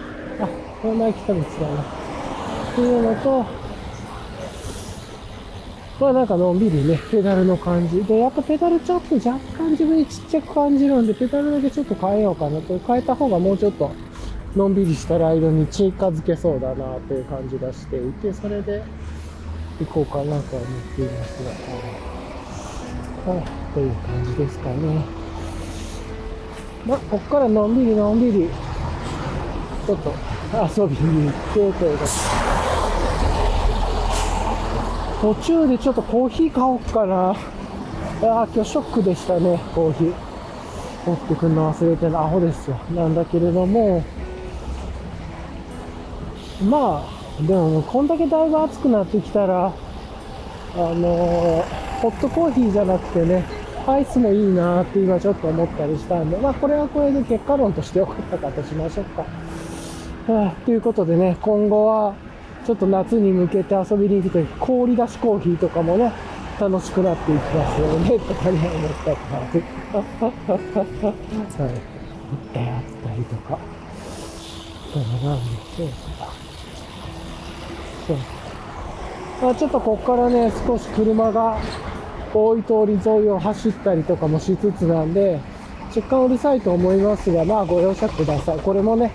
[0.40, 1.82] あ、これ前来た道だな。
[1.82, 3.46] っていうのと、
[6.00, 8.02] まあなんかのんびりね、ペダルの感じ。
[8.02, 12.76] で、やっぱペダルちょっと若干自分にちっちゃく感じるんで、ペダルだけちょっと変えようかなと。
[12.84, 13.92] 変えた方がもうちょっと、
[14.56, 18.82] のんびりしたライドに近づけそうだなという感じがしていて、それで、
[19.78, 20.42] 行こうかなとは思っ
[20.96, 21.50] ていますが、
[23.32, 25.22] はい、という感じですかね。
[26.84, 28.48] まあ、こっからのんびりのんびり、
[29.86, 30.12] ちょっと
[30.82, 32.04] 遊びに行ってというか、
[35.20, 37.30] 途中でちょっとコーヒー買おうかな。
[37.30, 40.12] ああ、今日ショックでしたね、コーヒー。
[41.04, 42.76] 持ってくるの忘れてるアホですよ。
[42.94, 44.04] なんだけれども、
[46.68, 49.72] まあ、でも、こんだけだいぶ暑くなってきたら、あ
[50.76, 51.64] の、
[52.00, 53.44] ホットコーヒーじゃなくてね、
[53.86, 59.24] アイスもいいなって今ちょっと思ったりしたんで、まあこれはこれで結果論として良かったかとしましょうか。
[60.26, 62.14] はあ、ということでね、今後は
[62.66, 66.12] ちょっと夏に向けて遊びに行くとき、氷出しコーヒーとかもね、
[66.60, 69.62] 楽しくなっていきますよね、とかね、思ったりはい。
[72.32, 73.58] 行ったやったりとか。
[74.92, 76.32] そうなんでしょうか。
[78.06, 78.16] そう
[79.42, 81.58] まあ、ちょっとここからね少し車が
[82.32, 85.40] 多い通り沿いを走ったりとかもしつつなんで
[85.94, 89.10] 若干うるさいと思いますがまあご容赦くださいこれもね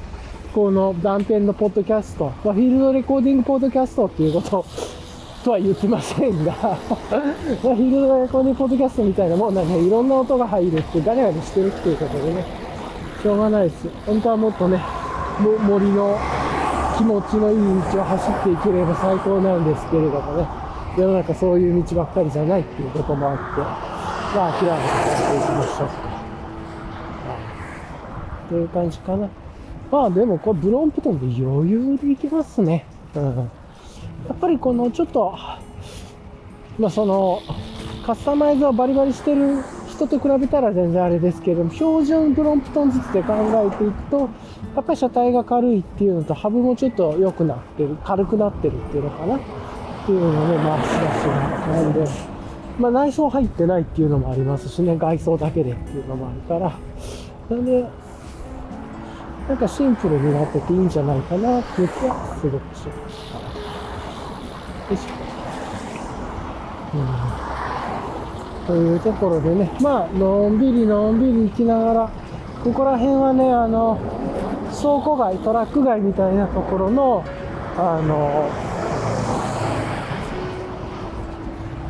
[0.54, 4.66] この断片のポッドキャスト、まあ、フィールドレコーディングポッドキャストっていうこと
[5.43, 12.45] とは言ってませんが まあ、フィールドレコーディングポッドキャストみたいなもんなんで、いろんな音が入るってガリガリしてるっていうことでね、
[13.22, 13.88] しょうがないです。
[14.06, 14.82] 本当はもっとね、
[15.68, 16.18] 森の
[16.98, 17.58] 気持ちのいい
[17.93, 20.48] 道を走っていければ最高なんですけれどもね、
[20.98, 23.41] 世の中そういう道ばっかりじゃないっていうこともあって、
[24.36, 25.89] まあ諦めて帰っていきましょう。
[28.50, 29.28] という感じかな。
[29.91, 32.85] まあでもこれブロンプトンで余裕でいきますね。
[33.15, 33.23] うん。
[33.23, 35.33] やっぱりこのちょっと、
[36.77, 37.39] まあその、
[38.05, 44.19] カスタマイズをバリバリしてる人と比べたら全然あれですけれども、標準ブロンプトンずつで考えていくと、
[44.75, 49.39] やっぱり車体が軽いっていうのと、ハブもちょっと良くなってる、軽くなってるっていうのかなっ
[50.05, 51.27] ていうのをね、回し出し
[51.67, 52.07] なんで、
[52.79, 56.77] まあ内装入ってないっていうのもありますしね、外装だけでっていうのもあるから、
[57.49, 57.85] なんで、
[59.48, 63.38] なんかシンプルになってていいんじゃないかなっていう気はすごくします。
[64.89, 65.14] よいしょ。
[66.98, 67.00] う
[67.43, 68.68] ん。
[68.68, 72.12] というところでね、まあ、のんびりのんびり行きながら、
[72.62, 73.98] ここら辺はね、あの、
[74.70, 77.24] 倉庫街、トラック街みたいなところの、
[77.78, 78.50] あの、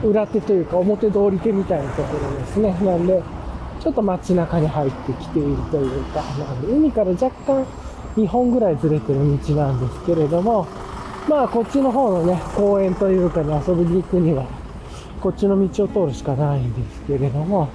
[0.03, 2.78] 裏手というか表通り手みたいなところですね。
[2.84, 3.24] なんで、
[3.88, 7.65] ちょっと街中に入ってきているというか、なんで海から若干
[8.17, 10.67] 2本ぐらいずれてる道なんですけれども、
[11.29, 14.45] まあこっちの方のね、公園というかに遊びに行くには、
[15.21, 17.69] こっちの道を通るしかないんですけれども、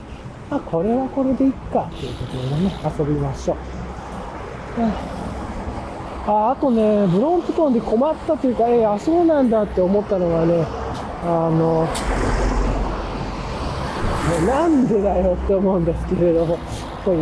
[0.50, 3.56] まあこれはこれでいいかというとことでね、遊びましょう。
[6.26, 10.62] ああとね、ブロンプトンで困ったというか、えー、あ、そうなんだって思ったのはね、
[11.24, 11.88] あの、
[14.46, 16.58] なんでだよって思うんですけれども、
[17.04, 17.16] これ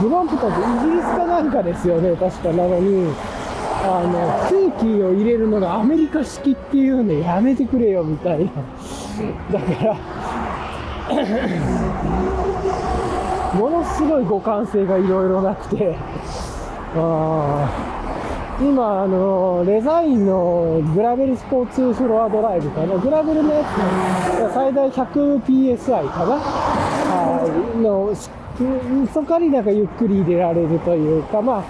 [0.00, 3.12] ブロンプトンってイギリスかなんかですよね、確かなのに、
[3.82, 4.12] あの、
[4.48, 8.52] 空気を入れるのがアメリカ式っていうのやめてくれよみたいな。
[9.52, 9.96] だから、
[13.58, 15.96] ものすごい互換性がいろいろなくて、
[16.96, 17.68] あ
[18.60, 22.96] 今、あの、デザインのグラベルスポーツフロアドライブかな。
[22.96, 26.36] グラベルのやつ最大 100psi かな。
[26.36, 27.78] はい。
[27.78, 28.14] の、
[29.12, 31.64] そこになんかゆっくり入れられるというか、ま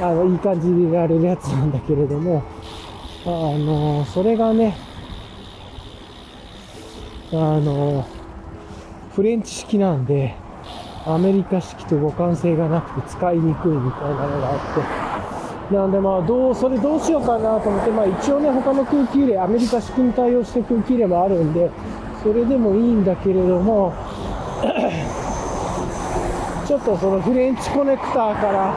[0.00, 2.42] あ、あの、いい感じで入れられるやつなんだけれども、
[3.24, 4.76] あの、それがね、
[7.32, 8.04] あの、
[9.14, 10.34] フレンチ式なんで、
[11.06, 15.15] アメリカ式と互換性がなくて使いにくいみたいなのがあって、
[15.70, 21.70] なんでまあどう、それどうしようかなと思って、まあ一応ね、他の空気入れ、アメリカ式に対応して空気入れもあるんで、
[22.22, 23.92] それでもいいんだけれども、
[26.66, 28.74] ちょっとそのフレンチコネクターから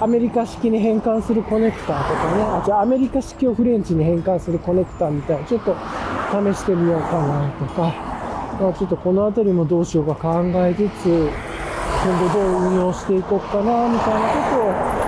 [0.00, 5.74] アメリカ式に変換するコネクターとかね、あ、じゃあアメリカ式をフレンチに変換するコネクターみたいな、ちょっと
[6.30, 7.92] 試してみようかなとか、
[8.60, 11.28] まあ、ちょっとこの辺りもどうしようか考えつつ、
[12.04, 14.26] 今後どう運用していこうかな、みたいなこ
[14.56, 14.62] と
[15.04, 15.07] を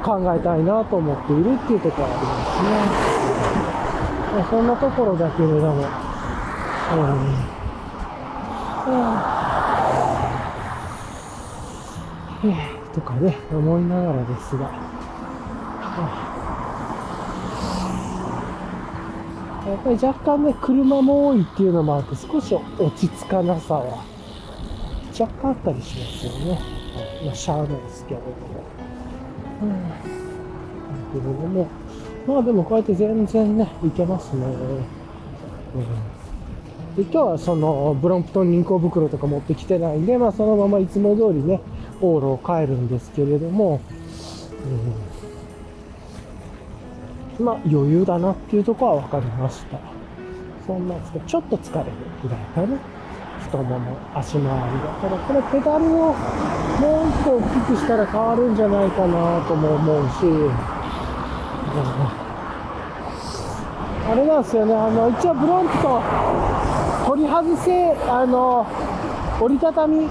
[0.00, 2.62] 考えたいなと思っているっていうところあります
[4.38, 4.44] ね。
[4.50, 5.84] そんなところだけれども、うん。
[12.42, 14.64] えーとかね、思いながらですが、
[19.66, 24.04] やっぱり若干ね、車も多いっていうのもあって、少し落ち着かなさは
[25.18, 26.58] 若干あったりしますよね。
[27.24, 28.89] まあ、しゃあないですけれども。
[29.62, 29.68] うん。
[31.12, 31.66] けれども、
[32.26, 34.44] まあでもこうやって全然ね、いけますね。
[34.46, 34.48] う
[35.78, 35.84] ん。
[36.96, 41.60] で今日はそのブロンプトン銀行袋とか持ってきてないんで、まあそのままいつも通りね、
[42.00, 43.80] 往路を帰るんですけれども、
[47.38, 49.78] うん、まあ余裕だなっていうとこは分かりました。
[50.66, 50.94] そんな、
[51.26, 51.90] ちょっと疲れる
[52.22, 52.78] ぐらいかな。
[53.50, 54.54] 太もも、足回りが。
[55.02, 60.10] ただこれペダルをもう一個大きくしたら変わるんじゃないかなとも思うし、
[64.08, 66.02] あれなんですよね、あの、一応ブロンプと
[67.06, 68.66] 取り外せ、あの、
[69.40, 70.06] 折りたたみ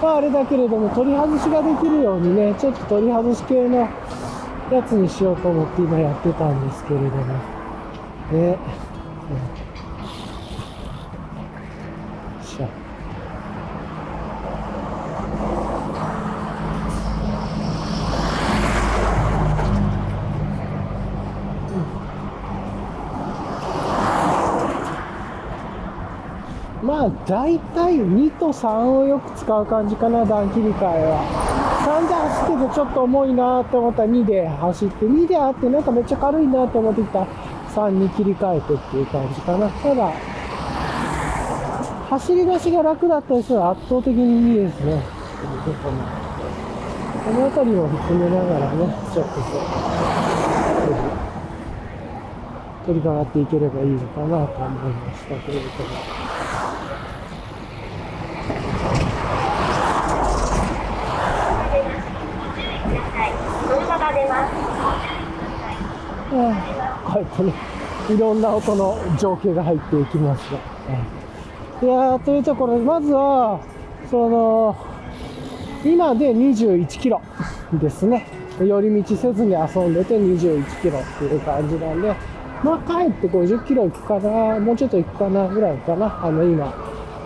[0.00, 3.88] はあれだけれども、取り外しができるようにね、ちょっと取り外し系の
[4.70, 7.28] やつにしようと思って今やってたんですけれども、ね、
[8.32, 8.56] うん、よ
[12.42, 12.68] いしょ。
[26.82, 28.68] まあ、大体2と3
[28.98, 31.22] をよく使う感じかな、段切り替えは。
[31.82, 37.26] 3で走っててちょっと重いなって思ったら2で走って、2であってなんかめっちゃ軽いなって思ってきたら
[37.74, 39.68] 3に切り替えてっていう感じかな。
[39.68, 40.12] ただ、
[42.10, 45.02] 走り出しが楽だったりするのは圧倒的にいいですね。
[47.24, 49.40] この辺りも含めながらね、ちょっとこ
[52.82, 56.41] う、取り掛かっていければいいのかなと思いましたけれども。
[67.20, 67.52] うんこうやってね、
[68.10, 70.58] いろんな音の情景が入っていきますが。
[71.82, 73.60] いやー、というところで、まずは、
[74.10, 74.76] その、
[75.84, 77.20] 今で21キロ
[77.74, 78.26] ですね。
[78.60, 82.14] 寄り道せずに遊んでて21キロっていう感じなんで、
[82.62, 86.24] まあ帰って50キロ行くかな、もうちょっと行くかなぐらいかな。
[86.24, 86.72] あの今、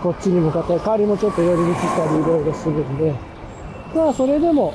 [0.02, 3.14] こっちに向かって、帰りもちょっと寄り道したりいろいろするんで、
[3.94, 4.72] まあそれでも、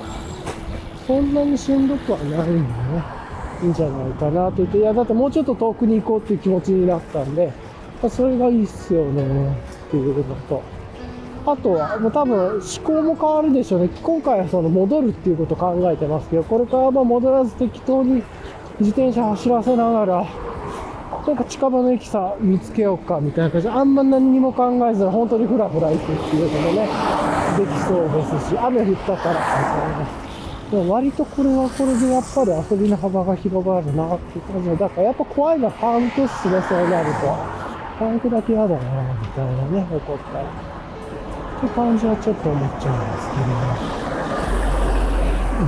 [1.07, 3.20] そんなにしんどくはないんでね、
[3.63, 7.51] いいんじゃないかなと言って、いやだってもうちょっと遠くに行こうっていう気持ちになったんで、
[8.01, 9.23] まそれがいいっすよね、
[9.87, 10.61] っていうのと。
[11.45, 13.89] あとは、もう多分思考も変わるでしょうね。
[14.03, 18.23] 今回はその戻るっていうこと考えてますけど、これからま戻らず適当に
[18.79, 20.25] 自転車走らせながら、
[21.25, 26.87] なんか近場の駅さ見つけようかみたいな感じで、あんま何にも考えずに本当にフラフラ行くっていうのもね、
[27.57, 30.30] できそうですし、雨降ったからみたいな。
[30.71, 37.27] でも割とこれはこれでやっぱり遊びの幅が広がるなって感じで、だからやっぱ怖いのはパンクっすね、そうなると。
[37.99, 38.79] パンクだけ嫌だな、
[39.19, 40.45] みたいなね、怒ったら。
[40.45, 40.47] っ
[41.59, 42.99] て感じはちょっと思っちゃうん。
[43.11, 43.53] ですけどね。
[45.59, 45.63] う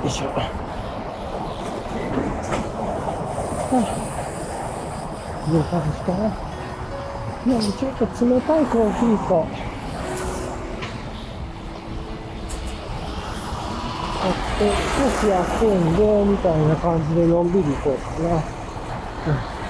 [0.00, 0.32] よいしょ。
[0.32, 0.48] は
[3.76, 3.76] あ、
[5.52, 6.32] いう感じかな。
[7.44, 9.46] いや、ちょっと冷たいコーヒーと、
[14.60, 18.36] 少し休んで、みたいな感じでのんびり行こうかな。
[18.36, 19.60] うん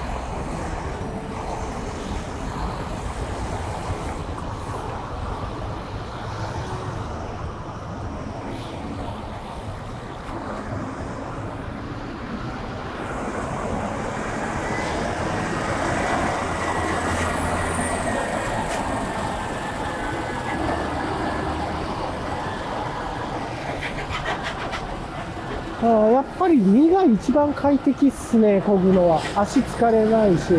[25.83, 29.21] あーやっぱり2が一番快適っすね、漕ぐのは。
[29.35, 30.55] 足疲れないし。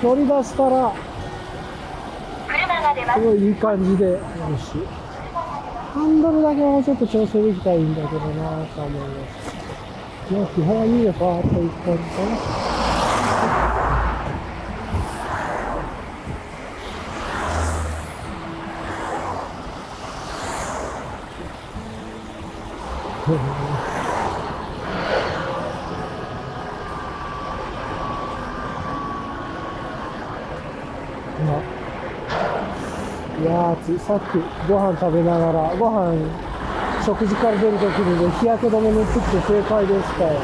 [0.00, 0.92] 乗り出したら、
[3.08, 3.20] すす。
[3.20, 4.70] ごいいい感じでやるし。
[5.94, 10.32] ハンドルだけもうちょっと調整できたらいいんだけどなぁと思います。
[10.32, 12.22] まあ、基本は2でバーっといく感じか
[12.56, 12.61] な。
[34.12, 34.36] さっき
[34.68, 36.12] ご飯食べながらご飯
[37.00, 40.36] 食事から出るときにね日焼け止め塗ってきて正解でしたよ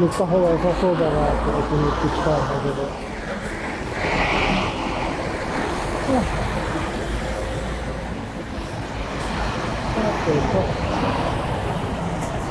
[0.00, 2.88] 塗った方が良さそうだなって思って塗ってきたんだけど。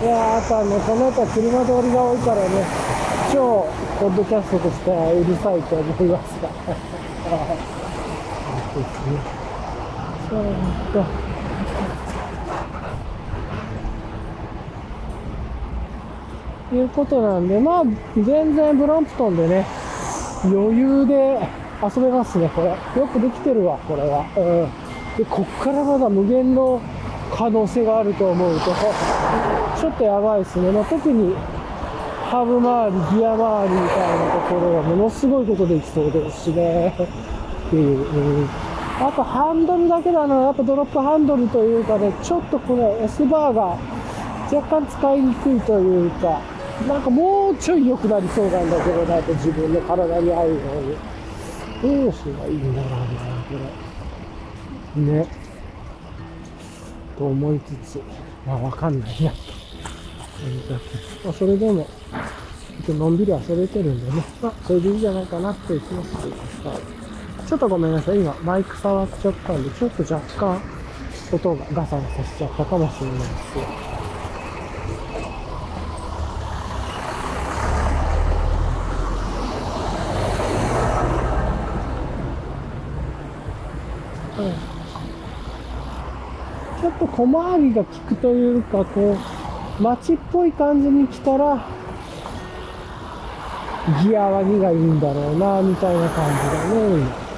[0.01, 2.61] いやあとはねこの後は車通りが多いからね
[3.33, 3.65] 超
[3.99, 6.49] ポッドキャストとしてはうるさいと思いますが。
[10.29, 10.63] そうですね。
[10.93, 11.29] そうと。
[16.75, 17.83] いうことなんで、まあ、
[18.15, 19.65] 全然ブランプトンでね、
[20.43, 21.39] 余裕で
[21.81, 22.69] 遊べますね、これ。
[22.69, 24.25] よくできてるわ、これは。
[24.37, 24.39] う
[25.15, 25.17] ん。
[25.17, 26.79] で、こっからまだ無限の
[27.33, 28.65] 可能性があると思うと、
[29.79, 30.71] ちょっとやばいですね。
[30.71, 31.33] まあ、特に、
[32.25, 36.93] ハブ周り、ギア周りみたいなところはものすごいことできそうですしね。
[37.67, 38.43] っていう。
[38.43, 38.68] うん
[39.01, 43.77] あとハンドルだけだな、やっぱドロップハンドルというかね、ちょっとこの S バーが
[44.53, 46.41] 若干使いにくいというか、
[46.87, 51.19] なんかもうちょい良くなりそうなんだけどなと自分の体に合うように。
[51.81, 53.05] どうすればいいんだろうな、こ
[54.97, 55.01] れ。
[55.01, 55.27] ね。
[57.17, 58.01] と思いつつ、
[58.45, 59.31] まあわかんないや。
[61.23, 61.85] まあ、それでも、
[62.85, 66.98] ちょっとのんびり遊べてるんでね、まあ、それでいいんじゃないかなって気もしています。
[67.49, 68.19] ちょっとごめんなさい。
[68.19, 70.61] 今、マイク触っちゃったんで、ちょっと若干、
[71.33, 73.65] 音がガサガサしちゃったかもしれないですけど。
[84.43, 84.53] はい
[86.79, 89.17] ちょっと小回りが効くというか、こ
[89.79, 91.65] う、街っぽい感じに来たら、
[94.03, 97.28] ギアは2がいいんだろうな、みたいな感じだね、今。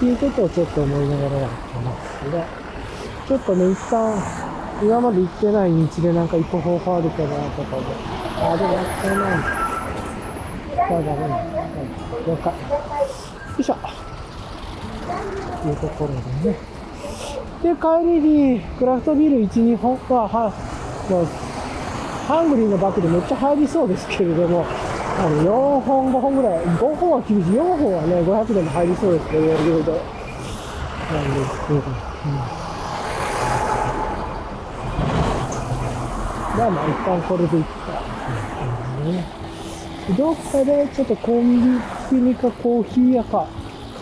[0.00, 2.46] っていうことをちょっと思いながらやってますが、
[3.28, 4.16] ちょっとね、一旦、
[4.82, 7.84] 今まで行ってない道でなんか一歩方法あるかなとかで、
[8.40, 9.60] あ、でもやってないんだ。
[10.72, 11.34] じゃあダメだ。
[11.34, 11.50] はい
[12.26, 12.50] 了解。
[12.50, 12.58] よ
[13.58, 13.76] いしょ。
[15.62, 16.56] というところでね。
[17.62, 20.50] で、帰りにクラフトビール1、2本は、は、
[22.26, 24.64] ハングリーのバッグでめっちゃ入りそうですけれども、
[25.20, 29.92] あの4本、5本ぐらい、5本は厳しい、4本はね、500でも入りそうですけど、やるほど。
[29.92, 31.82] なんですけど、うん。
[36.56, 37.68] まあまあ、一旦これでいっか。
[39.04, 39.12] うん。
[39.12, 39.24] ね、
[40.16, 43.46] どっかでちょっとコンビニかコーヒー屋か、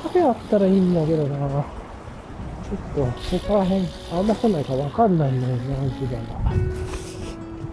[0.01, 0.95] カフェあったらいいん。
[0.95, 1.37] だけどな。
[1.49, 4.27] ちょっと、そこら辺、あん。
[4.29, 5.19] ま来ないかわかん。
[5.19, 5.41] ないん。
[5.41, 6.88] だよな、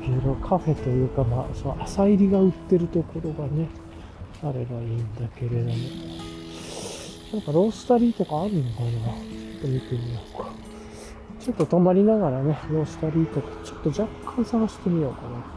[0.06, 3.68] いろいろ、カフェというか、まあ、その、朝入りが売ってるところがね、
[4.44, 5.74] あればいいんだけれども。
[7.34, 8.90] なんかロースタリーとかあるのかな？
[8.90, 8.92] ちょ
[9.58, 10.50] っと見てみようか。
[11.40, 15.55] ちょっと泊まりながらね、ロースタリーとか、ちょっと若干探してみようかな。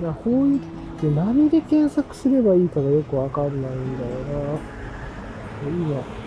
[0.00, 0.60] いや、こういうっ
[0.98, 4.60] て何で検索すればいいかがよくわかんないんだよな。
[5.68, 6.19] いいわ。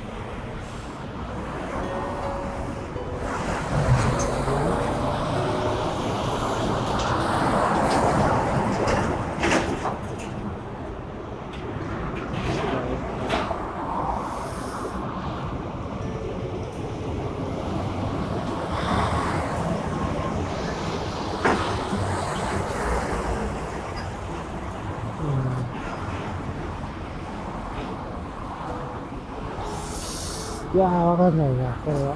[30.83, 32.15] やー、わかんないな、これは。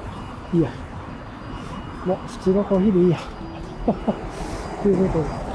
[0.52, 0.70] いいや。
[2.04, 3.18] もう、普通のコーヒーでいいや。
[4.82, 5.48] ということで。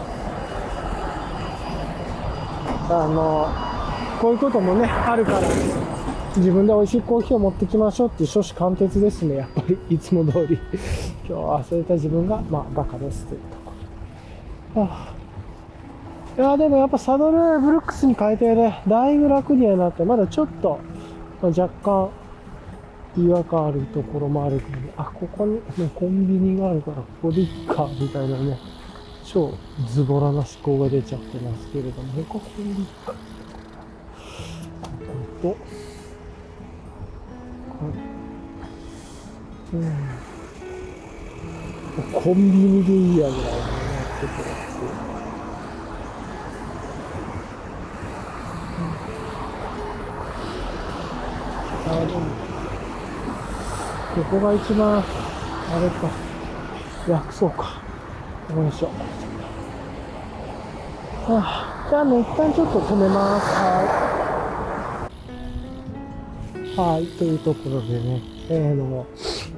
[2.89, 3.47] あの、
[4.21, 5.39] こういうこともね、あるから、
[6.35, 9.77] 自分で美味しいコーヒーを持ってきましょうっていう初子貫徹ですね、やっぱり。
[9.89, 10.57] いつも通り。
[11.27, 13.71] 今日は忘れた自分が、まあ、バカですというとこ
[14.75, 14.81] ろ。
[14.81, 15.13] はあ
[16.35, 20.79] いやでもやっぱサドルブルックスに変えてね、だいぶ楽にはなって、まだちょっと、
[21.43, 22.09] まあ若干、
[23.15, 28.57] 違和感あるところもあるけど、あ、ここに、ね、コンビニがあるから、ここでいっか、みたいなね、
[29.23, 29.53] 超
[29.87, 33.13] ズボラな思考が出ちゃってますけれども、他コンビニか。
[33.13, 33.15] こ
[35.41, 35.57] こと、
[37.69, 37.93] こ
[39.73, 40.23] うん。
[42.11, 45.13] コンビニでいいやぐらいのね、ちょっとやつ。
[51.85, 52.42] あ、でも、
[54.15, 55.01] ここが一番、あ
[55.81, 56.07] れか、
[57.07, 57.81] 楽そうか。
[58.55, 58.87] よいしょ。
[61.25, 63.47] はあ、じゃあね、一旦ちょっと止めます。
[63.55, 65.09] は
[66.77, 66.79] い。
[66.79, 69.07] はい、というところでね、えー、の、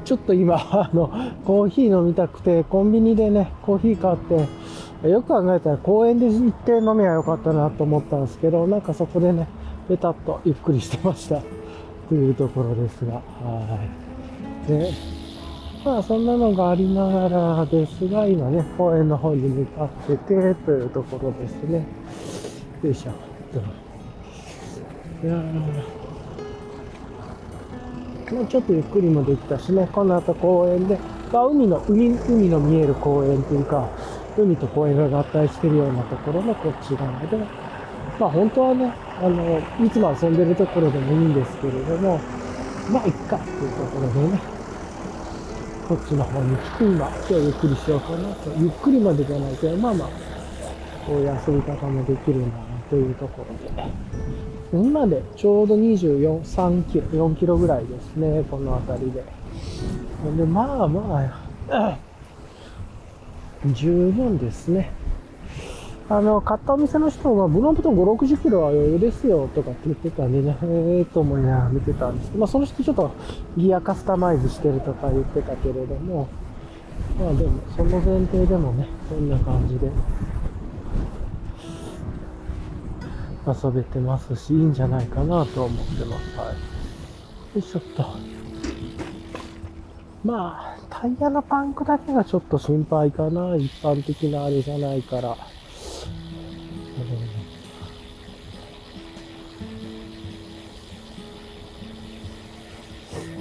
[0.06, 1.12] ちょっと今、 あの、
[1.44, 4.18] コーヒー飲みたくて、コンビニでね、コーヒー買っ
[5.04, 9.50] て、よく考えたら公園で行って飲めばよかったなと思ったんですけど、なんかそこでね、
[9.90, 11.42] ペタッとゆっくりしてました。
[12.08, 13.20] というところですが、は
[14.02, 14.05] い。
[14.68, 14.92] で、
[15.84, 21.86] まあそんなのがありながらですが、今ね、公園の方に向かってて、というところですね。
[22.84, 23.12] よいしょ。
[25.24, 26.06] いやー。
[28.34, 30.98] まあちょっとゆっくりもできたしね、この後公園で、
[31.32, 33.88] まあ海の、海、海の見える公園というか、
[34.36, 37.38] 海と公園が合体してるようなところのこっち側で、
[38.20, 42.20] まあ本当はね、あの、いつも遊んでるところでもいいんですけれども、
[42.92, 44.55] まあいっかっていうところでね、
[45.88, 48.50] こっちの方に来て今、今日ゆっくりしようかなと。
[48.58, 50.10] ゆっくりまでじゃないけど、まあまあ、
[51.06, 53.92] こういう遊び方もできるんだなというところで。
[54.74, 59.24] 今でちょうど24、3キロ、4キロぐらいですね、この辺りで。
[60.38, 61.40] で、まあま
[61.70, 61.98] あ、
[63.68, 64.92] 十分ですね。
[66.08, 70.66] あの、買ったお店の人が、ブロンプトン5、60キロは余裕ですよとかって言ってたんでね、え
[71.00, 73.12] えー、と思いながら見てたんですけど、まあその人ちょっと
[73.58, 76.28] ギアカスタマイズしてるとか言ってたけれども、
[77.20, 79.90] まあでも、その前提でもね、そんな感じで
[83.48, 86.38] 遊べてますし、いいんじゃないかなと思ってます。
[86.38, 86.48] はい。
[86.50, 86.56] よ
[87.56, 88.06] いしょっと。
[90.24, 93.56] まあ、タイヤのパンクだけがちょっと心配かな。
[93.56, 95.36] 一般的なあれじゃないから。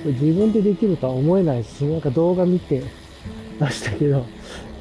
[0.05, 2.83] 自分でできるとは思えないし、なんか動画見て
[3.59, 4.27] ましたけど、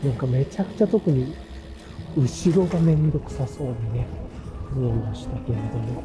[0.04, 1.34] なんかめちゃくちゃ特に
[2.18, 4.08] 後ろがめんどくさそうにね、
[4.74, 6.04] 見えましたけれども。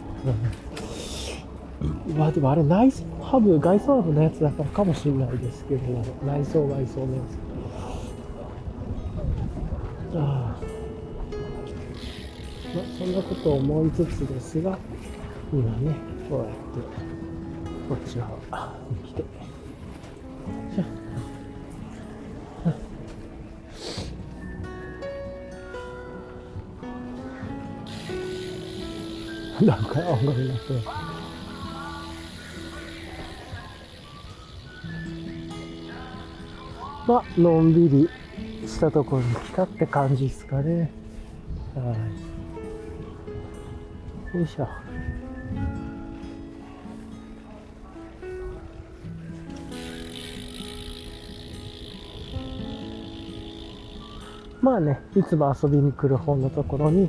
[2.11, 5.81] うんわ、でもあれ内装ハブ、外装ハブのやつだからかもしれないですけど、
[6.25, 7.23] 内装外装のや
[10.13, 10.17] つ。
[10.17, 10.78] ああ。
[12.75, 14.79] まあ、そんなことを思いつつですが、
[15.53, 15.95] 今ね、
[16.29, 16.55] こうやって、
[17.89, 18.31] こっち側
[18.91, 19.25] に来て。
[29.65, 30.65] なんか音楽になって。
[37.07, 38.11] まあ、のんびり
[38.69, 40.91] したところに来たって感じですかね。
[41.75, 42.28] はい。
[44.35, 44.69] よいしょ。
[54.61, 57.09] まあね、いつも遊びに来る方のところに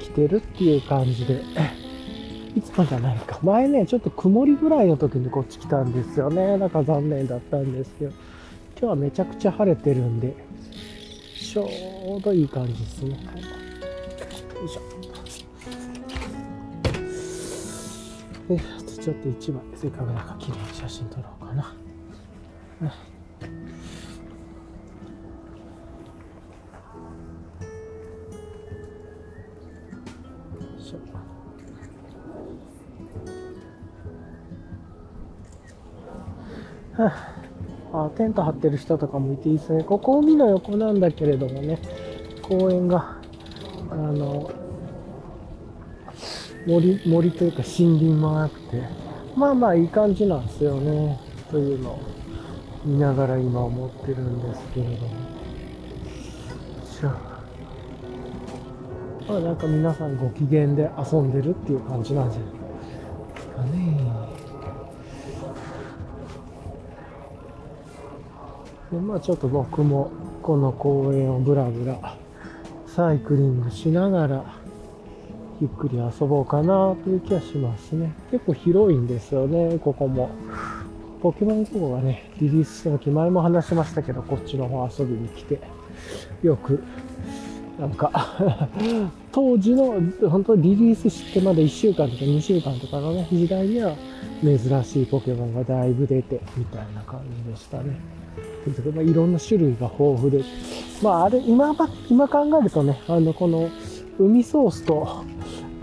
[0.00, 1.42] 来てるっていう感じで、
[2.56, 3.38] いつもじゃないか。
[3.42, 6.56] 前ね、ちょっと曇りぐらいの時にこっち来たんですよね。
[6.56, 10.34] なんか残念だったんですけど、今日はめちゃくちゃ晴れてるんで、
[11.36, 11.68] ちょ
[12.16, 13.10] うどいい感じですね。
[13.10, 13.16] よ
[14.64, 15.03] いしょ。
[18.50, 21.74] えっと、ちょっと一枚、せっかくなんか綺麗に写真撮ろうかな。
[37.92, 39.84] あテント張ってる人とかもいていいですね。
[39.84, 41.78] ここ海の横なんだけれどもね、
[42.42, 43.16] 公園が、
[43.90, 44.50] あの、
[46.66, 48.82] 森、森というか森林もなくて、
[49.36, 51.20] まあまあいい感じなんですよね。
[51.50, 52.00] というのを
[52.84, 55.34] 見ながら今思ってるんですけれども。
[56.84, 57.08] しゃ
[59.28, 63.98] まあなんか皆さんご機嫌で遊んでるっていう感じなんじゃないですかね。
[68.92, 70.10] でまあちょっと僕も
[70.42, 72.16] この公園をぶらぶら
[72.86, 74.63] サイクリングしながら
[75.64, 78.12] ゆっくり遊ぼうかなという気がしますね。
[78.30, 80.28] 結構広いんですよね、ここも。
[81.22, 85.58] ポケモン GO がね、リリースした時前も話しましたけど、こっちの方遊びに来て、
[86.42, 86.84] よく、
[87.80, 88.38] なんか
[89.32, 89.94] 当時の、
[90.28, 93.94] 本当リリースしてまだ1週間とか2週間とかのね、時代には
[94.42, 97.98] 珍しいポケモンがだいぶ出て、みたいな感じでしたね。
[98.94, 100.44] まあ、いろんな種類が豊富で、
[101.02, 101.74] まあ、あれ、今、
[102.10, 103.70] 今考えるとね、あの、この、
[104.18, 105.24] 海ソースと、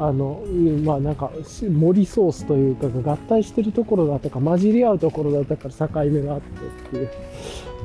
[0.01, 0.41] あの、
[0.83, 1.31] まあなんか、
[1.69, 6.47] 森ソースというか、合体してるところだったか、混じり合うところだったから境目があって
[6.87, 7.09] っていう、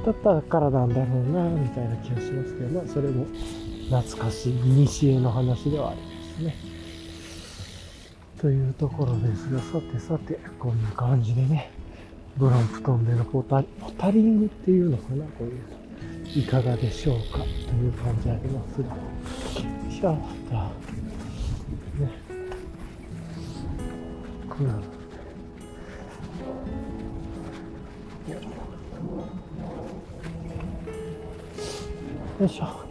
[0.06, 3.26] だったからなんだろうな、みたいな気がしますけど、まあそれも
[3.90, 6.06] 懐かしい、古の話ではありま
[6.38, 6.55] すね。
[8.40, 11.70] というところですが、さてさて、こんな感じでね、
[12.38, 15.60] ブロンプトンでのポタポタリングっていうのかな、こういう。
[16.34, 18.88] いかがでしょうかという感じありますが。
[19.90, 20.86] しゃあ、ね。
[24.57, 24.73] クール。
[32.41, 32.87] よいしょ。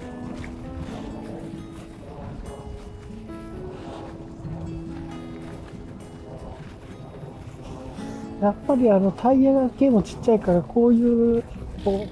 [8.41, 11.43] やっぱりあのタイヤが系もちっちゃいからこういう
[11.83, 12.05] こ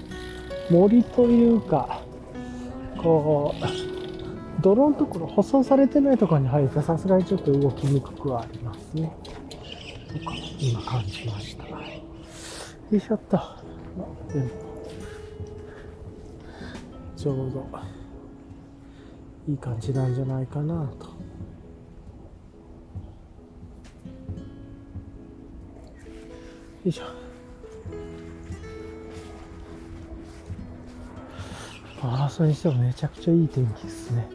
[0.69, 2.01] う森というか
[2.97, 9.15] こう泥のところ舗装されてないところに入るとさすがにちょっと動きにくくはありますね
[10.19, 10.35] とか。
[10.59, 11.63] 今感じました。
[11.65, 11.77] よ
[12.91, 13.37] いしょっと。
[14.31, 14.49] でも
[17.15, 17.67] ちょうど
[19.47, 21.05] いい感じなんじゃないかなと。
[21.05, 21.13] よ
[26.85, 27.03] いしょ。
[32.05, 34.27] ああそれにしてもめちゃくちゃいい天気ですね。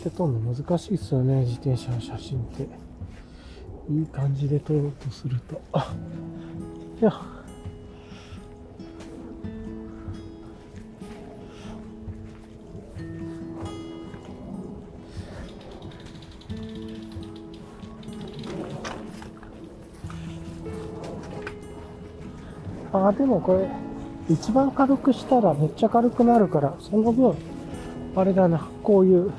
[0.00, 1.40] って撮るの難しいですよね。
[1.40, 2.68] 自転車の写真って。
[3.90, 5.60] いい感じで撮ろうとすると。
[5.72, 5.92] あ
[7.00, 7.12] いや。
[22.92, 23.68] あでもこれ
[24.28, 27.36] 一番軽くしたらめっちゃ軽くなるからその分
[28.16, 29.32] あれだなこういう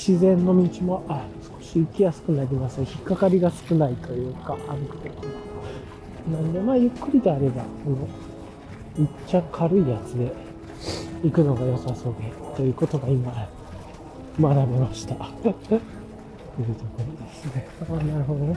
[0.00, 1.26] 自然の道もあ
[1.60, 2.86] 少し行きやすくなりますね。
[2.90, 5.32] 引っかかりが少ないというか、歩くときは。
[6.32, 7.90] なんで、まあ、ゆっくりであれば、こ
[8.96, 10.32] の、いっちゃ軽いやつで
[11.22, 13.30] 行くのが良さそうで、ということが今、
[14.40, 15.14] 学べました。
[15.16, 15.82] というとこ
[16.98, 17.68] ろですね。
[17.82, 18.56] ああ、なるほどね。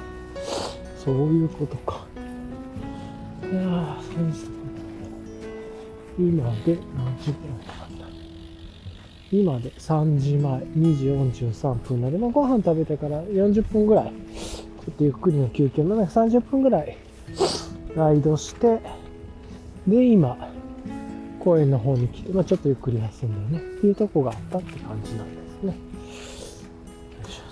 [1.03, 2.05] そういうことか。
[3.43, 4.53] いやー、そうですね。
[6.17, 7.82] 今で何時ぐらいなんだ？
[9.33, 11.05] 今で3時前、2時
[11.41, 16.95] 43分なので、まあ、ご飯食べてから40分ぐらい、ちょっとゆっくりの休憩のね、30分ぐらい
[17.95, 18.79] ライドして、
[19.87, 20.37] で、今、
[21.39, 25.69] 公園の方に来て、まあ、ちょっとゆっくり休んでね、っていうとこがあったって感じなんですね。
[25.69, 25.73] よ
[27.27, 27.43] いしょ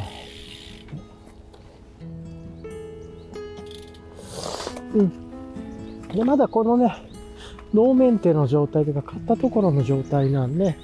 [0.00, 0.06] は
[4.94, 5.12] いうん。
[6.08, 7.13] で、まだこのね、
[7.74, 10.76] ノーメンテの状態というか、買ったところの状態なんで、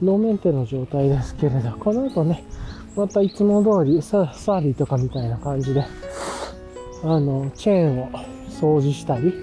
[0.00, 2.44] ノーメンテの状態ですけれど、この後ね、
[2.94, 5.84] またいつも通りサ、 Surlyとかみたいな感じで、
[7.02, 8.10] あの、チェーンを
[8.48, 9.34] 掃除したり、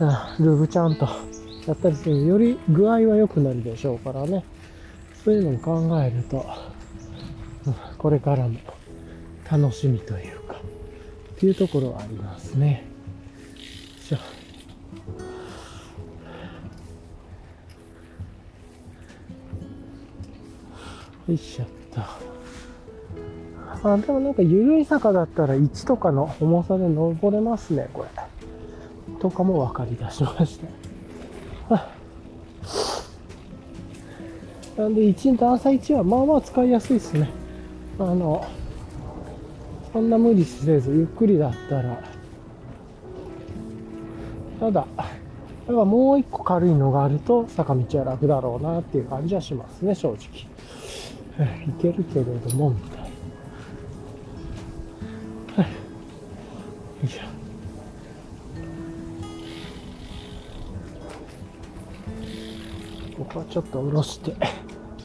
[0.00, 1.08] うん lube ちゃんと
[1.66, 4.44] やったりするより具合は良くなるでしょうからね。
[5.24, 6.44] そういうのも考えると、
[7.98, 8.58] これからも
[9.50, 10.54] 楽しみというか、
[11.34, 12.84] っていうところはありますね。
[14.10, 14.37] よいし
[21.28, 22.00] よいしょっと。
[23.88, 28.08] あ、でもなんか緩い坂だったら1とかの重さで登れますね、これ。
[29.20, 30.58] とかも分かり出しまし
[31.68, 31.88] た。
[34.82, 37.28] なんで1、段差1はまあまあ使いやすいですね。
[37.98, 38.46] あの、
[39.92, 42.02] そんな無理せず、ゆっくりだったら。
[44.60, 44.86] ただ、
[45.66, 50.18] やっぱもう一個軽いのがあると坂道は楽だろうなっていう感じはしますね、正直。
[51.44, 51.46] い
[51.80, 53.00] けるけれども、みたい
[55.56, 55.62] な。
[55.62, 55.72] はい。
[55.72, 55.76] よ
[57.04, 57.22] いしょ。
[63.18, 64.34] ここはちょっと下ろして、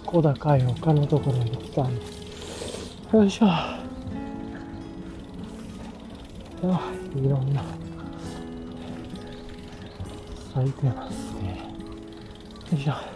[0.06, 2.02] 小高い丘のところに来たんで。
[3.14, 3.48] よいしょ。
[3.48, 3.80] あ、
[7.16, 7.64] いろんな、
[10.54, 11.60] 咲いてますね。
[12.72, 13.13] よいしょ。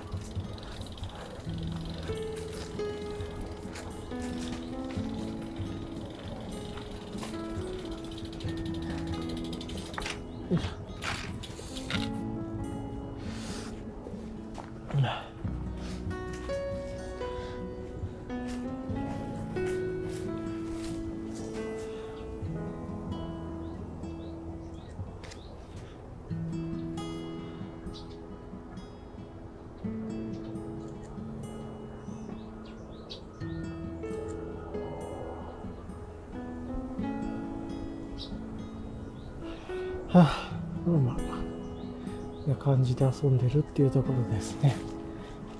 [42.98, 44.76] で遊んでるっていうところですね。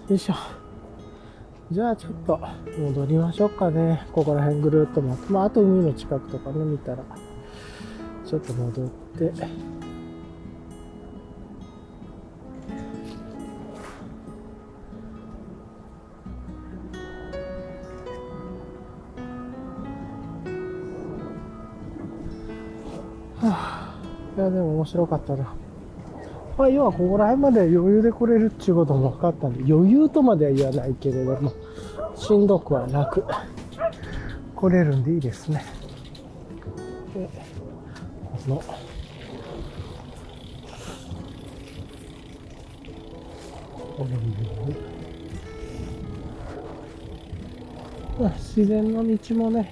[0.10, 0.34] よいしょ。
[1.72, 2.40] じゃあちょっと
[2.80, 4.08] 戻りましょうかね。
[4.12, 5.32] ここら辺ぐるっと回って。
[5.32, 7.04] まあ、あと海の近くとかね、見たら、
[8.26, 9.32] ちょっと戻って。
[23.40, 23.96] はあ、
[24.36, 25.54] いや、でも面白かったな。
[26.58, 31.54] まあ、要はここら辺まで余裕で来れるっていうことも分かったんで、余裕とまでは言わないけれども、
[32.16, 33.24] しんどくはなく
[34.56, 35.64] 来れるんでいいですね。
[37.14, 37.30] で、
[38.48, 38.64] この、こ
[44.00, 44.18] ういう
[48.20, 49.72] まあ自然の道もね、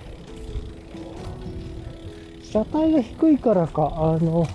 [2.43, 4.45] 車体が低いからか、あの、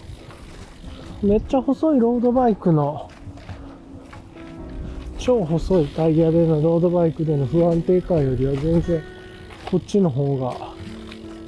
[1.22, 3.10] めっちゃ細いロードバイクの
[5.18, 9.02] 超細いタイヤでのロードバイクでの不安定感よりは全然
[9.70, 10.56] こっちの方が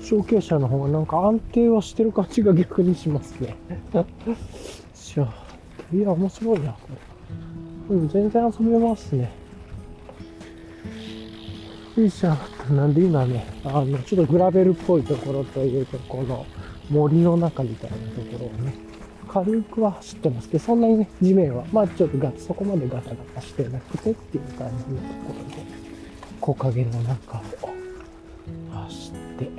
[0.02, 3.56] 小傾斜の方がなんか安定はしてる感じが逆にしますね。
[4.94, 5.32] しゃ
[5.90, 6.78] いや面白いなこ
[7.90, 7.96] れ。
[7.96, 9.30] うん全然遊べますね。
[11.96, 12.36] よいしょ。
[12.74, 16.44] なんで今ねあのちょっとグラベルっぽいところというかこの
[16.90, 18.91] 森の中みたいなところをね
[19.32, 25.62] 軽くは走ってますけど、そんなにね、地面は、まあちょっとガそこまでガタガタしてなくてっていう感じのところで、
[26.38, 27.42] 木陰の中を
[28.72, 29.50] 走って、よ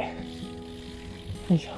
[1.55, 1.71] いしょ。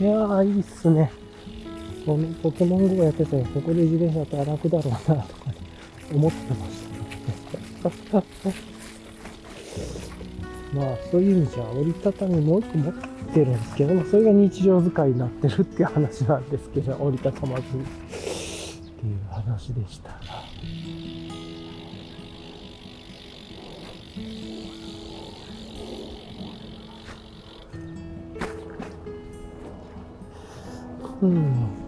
[0.00, 1.12] いやー、いいっすね。
[2.06, 5.24] そのポケモン GO やってたら、ここで自転車やったら楽だろうな、とか、
[6.14, 8.69] 思ってました。
[10.74, 12.94] まあ、そういう意味じゃ、折りたたみもう一個持っ
[13.34, 17.62] てるんですけども、それが日常使いになってるっていう話なんですけど、折りたたまず。
[17.62, 17.66] っ
[19.02, 20.16] ていう話でしたが。
[31.22, 31.79] うん。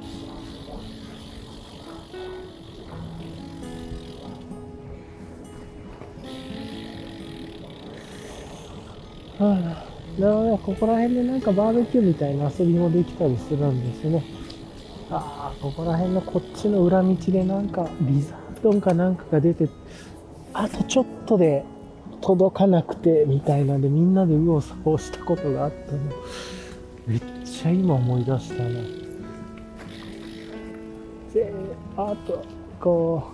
[9.43, 9.87] は
[10.19, 14.25] あ、なので、ここら辺でなんかバーベキューみたいな遊びもできたりするんですね。
[15.11, 19.69] ああ、ここら辺のこっちの裏道でなんかビザードンかなんかが出て、
[20.53, 21.65] あとちょっとで
[22.21, 25.99] 届かなくてみたいなんでみんなで右往左往したことがあったの。
[27.07, 28.69] めっちゃ今思い出したな。
[31.35, 31.53] で、
[31.97, 32.45] あと、
[32.81, 33.25] こ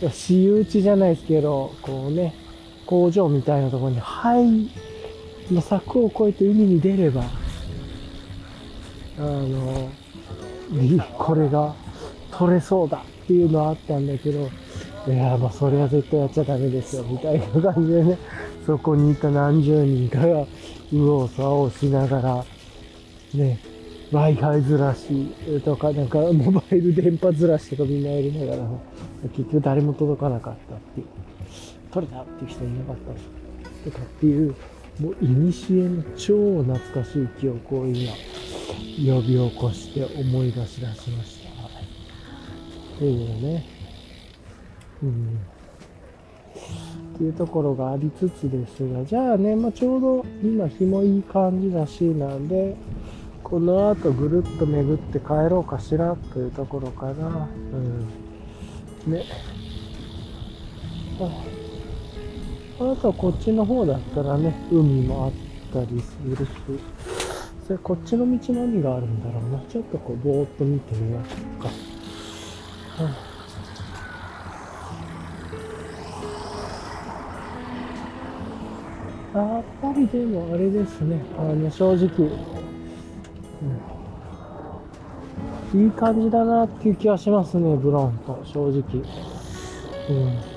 [0.00, 2.34] う、私有地じゃないですけど、こうね、
[2.86, 4.68] 工場みたいなところに、はい、
[5.52, 7.22] の柵を越えて海に出れば、
[9.18, 9.90] あの、
[11.18, 11.74] これが
[12.30, 14.50] 取れそうだっていうのはあったんだけど、
[15.06, 18.18] いや、まあそれは絶対やっちゃダメですよ、みたいな感じでね、
[18.66, 20.46] そこにいた何十人かが、
[20.90, 22.44] 右往左往しながら、
[23.34, 23.58] ね、
[24.12, 25.26] Wi-Fi ずらし
[25.64, 28.68] とか、なんかモバイル電波ずらしとかみんなやりながら、
[29.34, 31.06] 結局誰も届かなかったっていう。
[31.92, 32.96] 取れたっていう人いなかっ
[33.84, 34.54] たとかっていう、
[35.00, 38.12] もう、いにしえの超懐かしい記憶を今、
[38.96, 41.50] 呼び起こして思い出し出しました。
[42.96, 43.66] っていうね。
[45.02, 45.38] うん。
[47.14, 52.76] っていうところがありつつですが、じゃあね、まあ、ちょうど今日もいい感じだしなんで、
[53.42, 57.48] この後ぐるっと巡って帰ろうかしらというところかな。
[59.06, 59.12] うん。
[59.12, 59.24] ね。
[61.20, 61.51] あ
[62.90, 65.32] あとはこっちの方だったらね、海もあっ
[65.72, 66.50] たりするし、
[67.66, 69.62] それこっちの道何があるんだろうな。
[69.70, 71.68] ちょっとこう、ぼーっと見てみましょうか。
[71.68, 73.32] はあ
[79.34, 82.28] やっぱりでもあれですね、あの正直、
[85.72, 88.82] うん、いい感じだなっていう気はしますね、ブロンと、正直。
[90.10, 90.51] うん。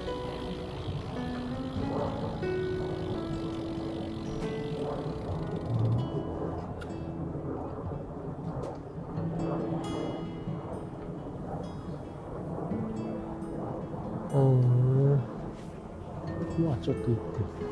[16.85, 17.21] ちょっと行って
[17.57, 17.71] みよ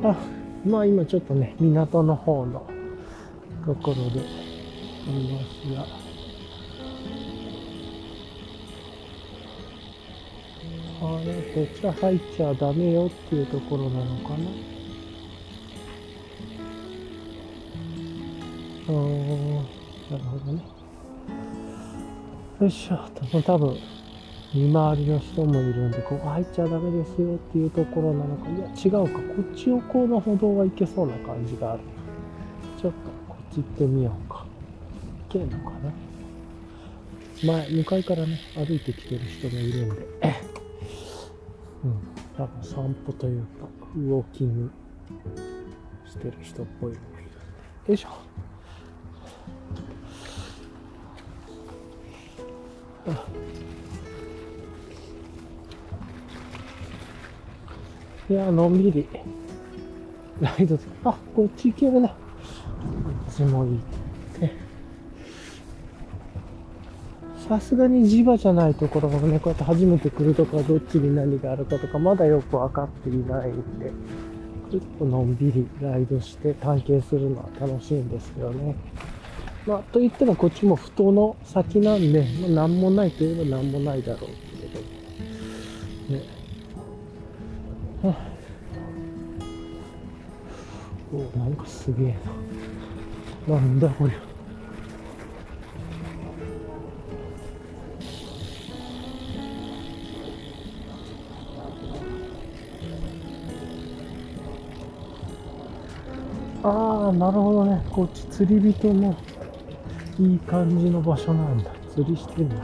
[0.00, 0.08] うか。
[0.10, 0.16] あ、
[0.68, 2.66] まあ今ちょっとね、港の方の
[3.64, 4.22] ところでい
[5.32, 5.86] ますが。
[11.00, 14.38] あれ、こっちは入っちゃダメよっていうところなのかな。
[18.88, 20.64] うーん、なるほどね。
[22.60, 22.98] よいしょ、
[23.42, 23.78] 多分
[24.54, 28.48] 見回りの人もいるんで、ここ入っちゃダメですよっていうところなのか。
[28.48, 29.18] いや、違うか。
[29.20, 31.82] こっちをこの歩道は行けそうな感じがある。
[32.80, 32.98] ちょっと
[33.28, 34.46] こっち行ってみようか。
[35.28, 35.92] 行けんのかな
[37.44, 40.06] 前、向かいからね、歩いてきてる人がいるんで。
[41.84, 41.94] うん。
[42.36, 43.48] 多分散歩というか、
[43.96, 44.70] ウォーキング
[46.06, 47.30] してる人っぽいのがいるん
[47.84, 47.88] で。
[47.88, 48.08] よいしょ。
[53.08, 53.26] あ
[58.30, 59.08] いや、のんびり。
[60.40, 62.08] ライド、あ、こっち行けるな。
[62.08, 62.14] こ
[63.30, 63.80] っちもいいっ
[64.38, 64.52] て。
[67.48, 73.90] さすがに地場じゃないところがね、こうやって初めて来るとか、どっちに何があるかとか、まだよくわかっていないんで、
[74.70, 78.76] ちょっとのんびりライドして探検するのは楽しいんですよね。
[79.66, 84.47] まあ、と言ってもこっちも不当の先なんで、まあ、なんもないといえばなんもないだろう
[88.02, 88.38] はあ
[91.12, 92.16] おなんかすげえ
[93.48, 93.54] な。
[93.56, 94.28] なんだこりゃ。
[106.62, 107.82] ああ、なるほどね。
[107.90, 109.16] こっち釣り人の
[110.20, 111.70] いい感じの場所なんだ。
[111.94, 112.56] 釣りしてんだ。
[112.56, 112.62] よ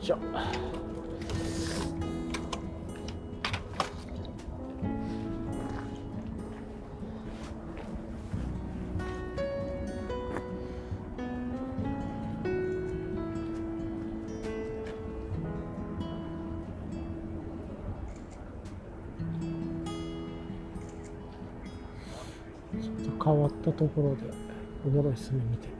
[0.00, 0.18] いしょ。
[23.78, 24.22] ところで
[24.84, 25.68] おもろいですね見て。
[25.68, 25.78] て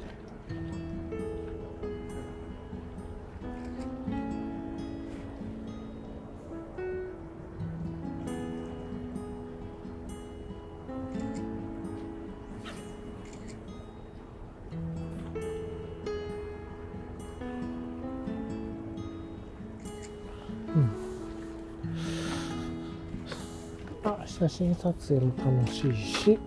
[24.04, 26.38] あ写真撮影も楽しいし。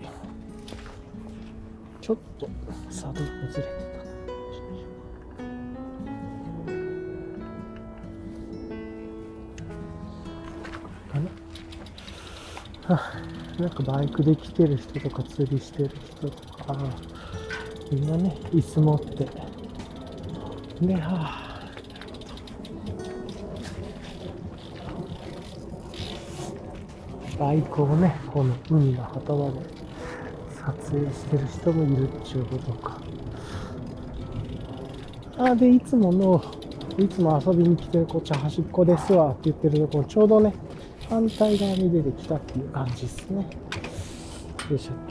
[2.02, 2.50] ちょっと
[2.90, 3.70] サドルずれて
[11.08, 13.02] たかなは
[13.58, 16.76] あなんかバイクで来てる人とか釣りしてる人とか
[17.92, 19.28] みんなね椅子持って。
[20.86, 21.52] ではあ
[27.38, 29.60] バイクをね、この海の旗場で
[30.92, 33.02] 影してる人もいるっちゅうことか。
[35.38, 36.44] あ、で、いつもの、
[36.98, 40.54] いつも遊びに来てるこっち端っこですわって言ってるところ、ちょうどね、
[41.10, 43.48] 反対側に出てきたっていう感じですね。
[44.70, 45.11] よいしょ。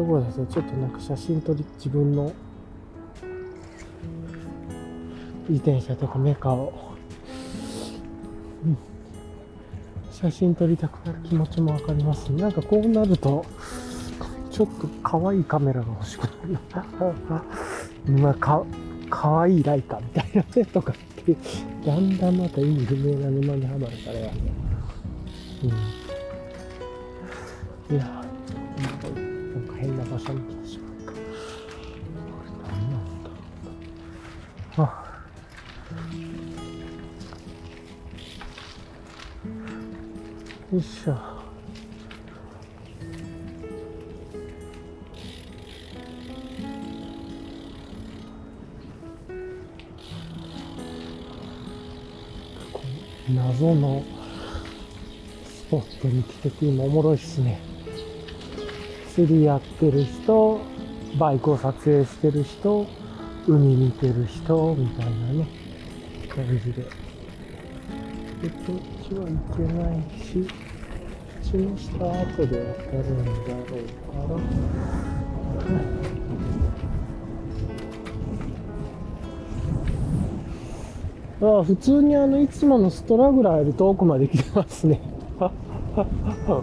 [0.00, 2.32] ところですね、ちょっとなんか写真撮り、自分の
[5.46, 6.72] 自転車とかメカを、
[8.64, 8.78] うん
[10.10, 12.30] 写真撮りたくなる気持ちもわかります。
[12.32, 13.44] なんかこうなると、
[14.50, 18.20] ちょっと可愛いカメラが欲しくなる。
[18.20, 18.62] まあか、
[19.08, 21.36] 可愛いライカみたいなねとかって、
[21.86, 24.30] だんだんまた意味不明な沼にはまるからや。
[25.64, 25.99] うん。
[40.80, 41.14] いしょ。
[52.72, 52.80] こ
[53.28, 54.02] う謎の
[55.44, 57.60] スポットに来てて今おもろいっすね。
[59.14, 60.60] 釣りやってる人、
[61.18, 62.86] バイクを撮影してる人、
[63.46, 65.48] 海見てる人、みたいなね、
[66.28, 66.82] 感じで。
[66.82, 66.88] で、
[68.48, 70.46] こっちは行けないし、
[71.50, 73.32] こっちの下後で渡るんだ。
[73.32, 73.88] ろう
[81.40, 85.00] から、ああ普通にあのいつものストラグラーより遠くまで来てますね。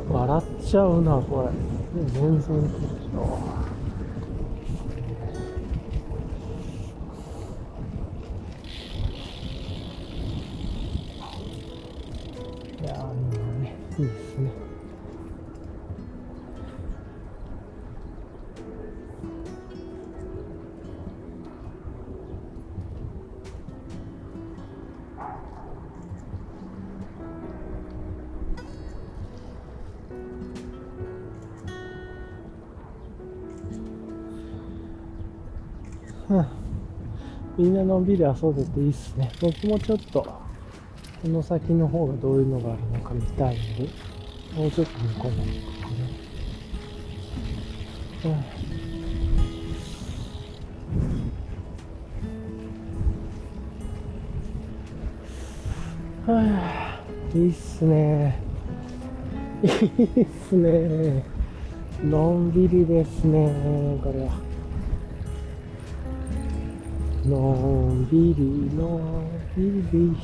[0.10, 1.50] 笑っちゃうなこれ。
[2.14, 3.28] 全然こっちだわ
[12.80, 14.67] いやーみんなねいいですね。
[37.58, 39.32] みんなのんびり遊べていいっすね。
[39.42, 43.90] 僕もちょっと、この先の方がどういうのがあるのか見たいんで、
[44.56, 45.96] もうちょっと向こうまで行くかな。
[48.26, 48.34] うん。
[56.28, 57.02] はあ、
[57.36, 58.40] いいっすね。
[59.64, 61.24] いいっすね。
[62.04, 63.52] のんびりですね、
[64.04, 64.47] これは。
[67.28, 68.42] のんびり
[68.74, 70.16] のんびり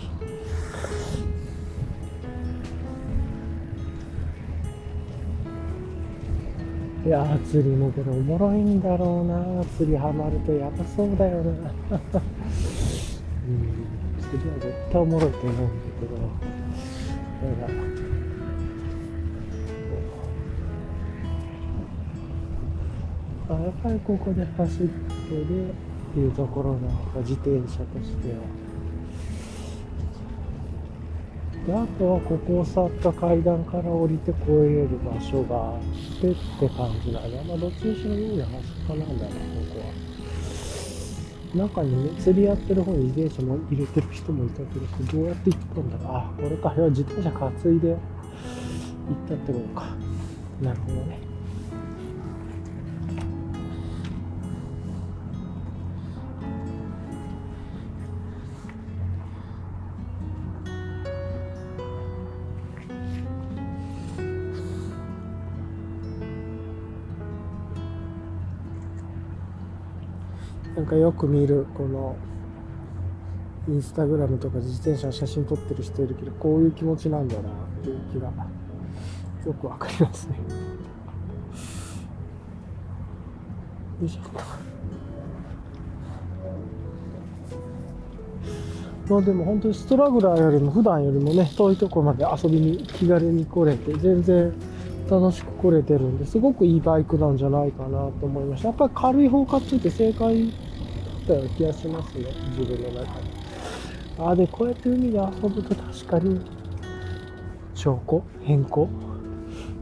[7.06, 9.62] いや釣りもけどおもろいんだろうな。
[9.78, 11.44] 釣りハマるとやばそうだよな。
[11.44, 11.56] うん
[14.22, 15.64] 釣りは絶対おもろいと思うんだ
[16.00, 16.16] けど。
[16.16, 16.22] だ
[17.68, 17.80] から。
[23.50, 25.74] あやっぱりここで走ってで
[26.14, 28.38] っていうところなのか自転車としては
[31.66, 35.82] であとはここを去った階段から降りて越えれる場所があっ
[36.22, 37.42] てって感じだね。
[37.48, 39.38] まあどっちにしろいいな、あそこなんだな、こ
[39.74, 39.86] こは。
[41.56, 46.18] 中にね、釣りやってる方に自転車も入れてる人もいたけど、どうやって行ったんだろう。
[46.18, 46.74] あ、これか。
[46.76, 47.98] いや自転車担いで行っ
[49.30, 49.96] たってことか。
[50.62, 51.23] なるほどね。
[70.94, 72.16] かよく見るこの
[73.68, 77.44] インスタグラムとか自転車の写真撮ってる人いるけどこういう気持ちなんだなっ
[77.82, 78.32] ていう気が
[79.46, 80.38] よくわかりますね。
[84.02, 84.22] よいしょ
[89.10, 94.54] まあでも本当にストラグラーよりも普段よりもね遠いところまで遊びに気軽に来れて全然
[95.10, 98.70] 楽しく来れてるんですごくいいバイクなんじゃないかなと思いました。
[98.70, 100.54] やっぱり軽い方買ってて正解
[101.24, 102.26] ったような気がしますね
[102.58, 103.30] 自分の中に
[104.20, 106.40] ああでこうやって海で遊ぶと確かに
[107.74, 108.90] 証拠変更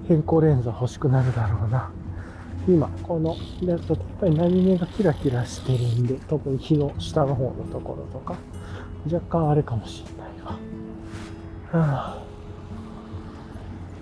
[0.07, 1.91] 変更レンズ欲しくなるだろうな。
[2.67, 8.35] 今このやつだとやっぱり何目がキラキラしてるんで特に日の下の方のところとか
[9.11, 11.81] 若干あれかもしれないわ。
[11.81, 12.23] はあ。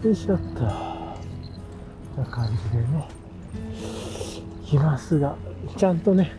[0.04, 0.64] よいしょっと。
[0.64, 3.08] な感じでね。
[4.72, 5.36] いますが
[5.78, 6.32] ちゃんとね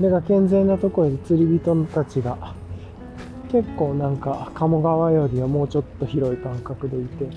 [0.00, 2.54] 目が健全なところに釣り人たちが
[3.52, 7.30] 結構なんか鴨川よりはもうちょっと広い感覚でいての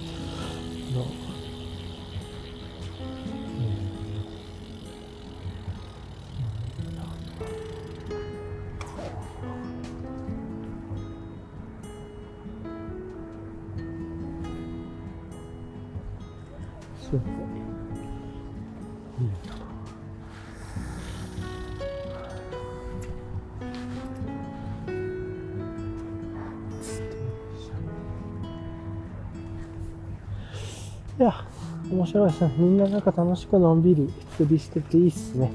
[32.13, 32.53] 白いですね。
[32.57, 35.51] みんななんか楽しくのんびり釣りしてていいっすね。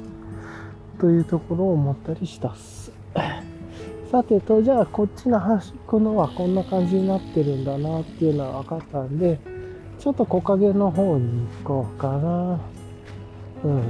[1.00, 2.90] というところを思ったりしたっす。
[4.10, 9.38] さてと、じゃあこっちの端っこのはこんな感じになってるんだなっていうのは分かったんで、
[10.00, 12.60] ちょっと木陰の方に行こうかな。
[13.64, 13.82] うん。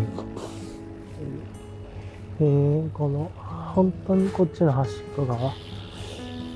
[2.41, 3.31] えー、この、
[3.75, 5.53] 本当にこっちの端っこ側。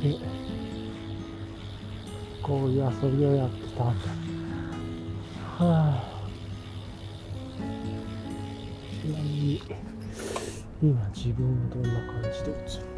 [0.05, 0.15] え
[2.43, 4.22] こういう遊びをやってたんだ。
[5.65, 6.31] はあ、
[9.01, 9.63] ちなみに、
[10.83, 12.92] 今自分はどんな感じで映る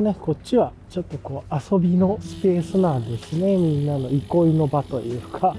[0.00, 0.26] なるほどね。
[0.26, 3.56] こっちはちょっとこう遊びのスペースなんですね。
[3.56, 5.56] みんなの憩いの場というか。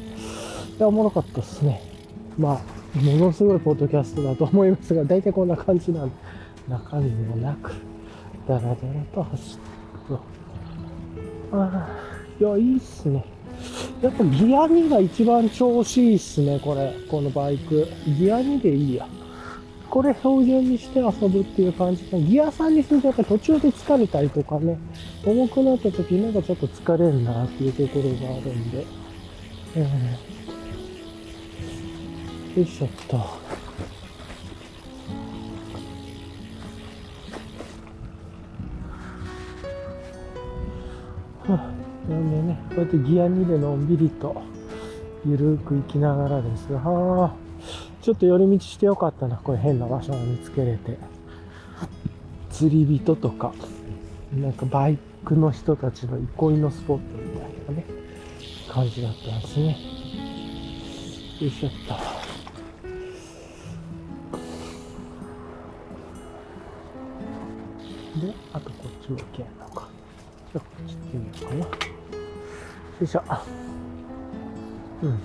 [0.78, 1.82] いや、おもろかったですね。
[2.38, 2.62] ま
[2.96, 6.16] あ、ものすごいポッドキャストだと思いますが、大体こんな感じなんで、
[6.68, 7.72] 中身もなく、
[8.48, 8.76] だらだら
[9.14, 9.62] と走って
[10.08, 10.20] と。
[11.54, 11.90] ああ、
[12.40, 13.26] いや、いいっすね。
[14.02, 16.94] やっぱギア2が一番調子いいっすね、これ。
[17.10, 17.88] このバイク。
[18.06, 19.08] ギア2でいいや。
[19.90, 24.78] これ標準にして遊ぶっていう感じで、ギア3にするとやっぱ途中で疲れたりとかね、
[25.26, 28.86] 重くなった時なんかちょっと疲れるなっていうところがあるんで。
[29.76, 30.38] えー
[32.58, 33.18] よいしょっと。
[42.10, 44.42] なんでね、こうやってギア2でのんびりと、
[45.24, 47.47] ゆるく行きながらです、はあ、
[48.08, 50.98] ちょっと寄り道してよかったな、これ変な場所を見つけれて。
[52.50, 53.54] 釣り人とか、
[54.34, 57.86] なんかバイクの人たちの憩いのスポットみたいなね、
[58.70, 59.78] 感じだったんですね。
[61.42, 61.96] よいしょっと。
[68.26, 69.90] で、あとこっちも行けんのか。
[70.54, 71.60] じゃあこっち行ってみようかな。
[71.60, 71.68] よ
[73.02, 73.24] いしょ。
[75.04, 75.20] うん。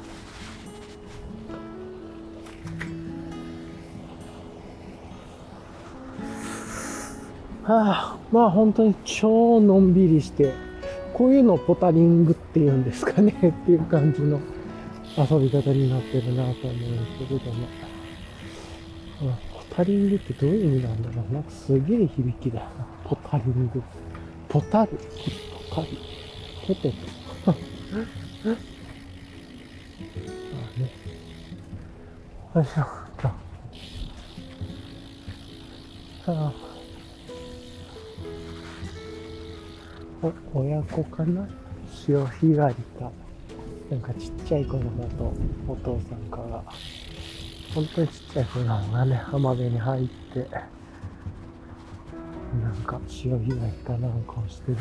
[7.63, 10.53] はあ、まあ本当に超のんびりして、
[11.15, 14.41] こういうのをポタリングっていうんですかねっていう感じの
[15.17, 17.67] 遊び方になってるなと思うんですけれども。
[19.23, 22.67] うんポタリングってどういう意味なんだろうなんかすげえ響きだな。
[23.05, 23.83] ポタリング。
[24.47, 24.99] ポタル。
[25.71, 25.99] ポタリ。
[26.67, 26.97] ポテト。
[27.47, 27.55] ま
[28.53, 28.57] あ
[30.79, 30.91] ね。
[32.55, 32.87] よいしょっ
[33.17, 33.29] と。
[36.27, 36.72] あ
[40.55, 41.49] 親子かな?
[41.91, 43.11] 潮干狩りか。
[43.91, 45.33] なんかちっちゃい子のだと
[45.69, 46.63] お父さんかが。
[47.75, 50.47] 本当にちっちゃい子なのがね、浜辺に入って、
[52.63, 54.79] なんか潮干狩りかなんかをしてる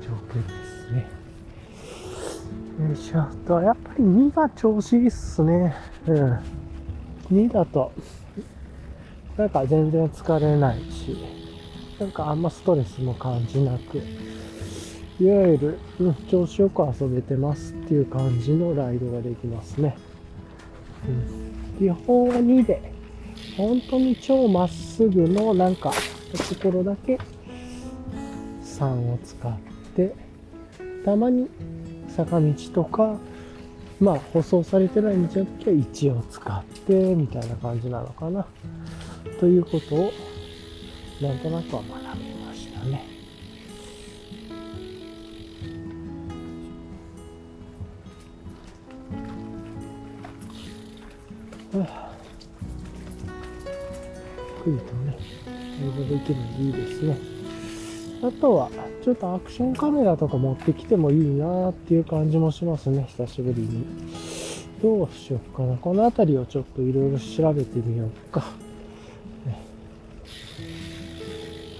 [0.00, 1.06] 状況ですね。
[2.86, 3.24] よいしょ。
[3.46, 5.74] と、やっぱり2が調子いいっすね。
[6.06, 6.38] うん。
[7.30, 7.92] 2だと、
[9.36, 11.39] なんか全然疲れないし、
[12.00, 19.96] なんかあんまストレスも感じなく、いわゆる、うん、調子よく遊べてますっていう感じのライドができますね。
[21.06, 22.92] うん基本は2で、
[23.56, 27.18] 本当に超まっすぐのなんか、ところだけ
[28.62, 29.58] 3を使っ
[29.94, 30.14] て、
[31.04, 31.48] たまに
[32.08, 33.16] 坂道とか、
[33.98, 38.46] まあ舗装されてない道の時は1を使って、みたいな感じなのかな。
[39.38, 40.12] ということを、
[41.20, 43.04] なんとなくは学びましたね。
[51.74, 52.10] はあ
[54.66, 57.18] ゆっくりとね、映像できるのいいですね。
[58.22, 58.70] あとは、
[59.04, 63.84] ちょっとアクションカメラとか持ってきてもいいなっていう感じもしますね、久しぶりに。
[64.82, 65.76] どうしようかな。
[65.76, 68.69] この辺りをちょっといろいろ調べてみようか。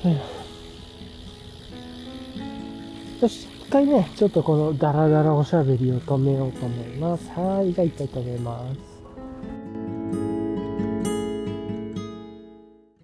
[0.08, 0.16] よ
[3.28, 7.28] し、一回ね、ちょっとこのダラダラおしゃべりを止めようと思います。
[7.38, 8.89] はい、じゃあ一回止めます。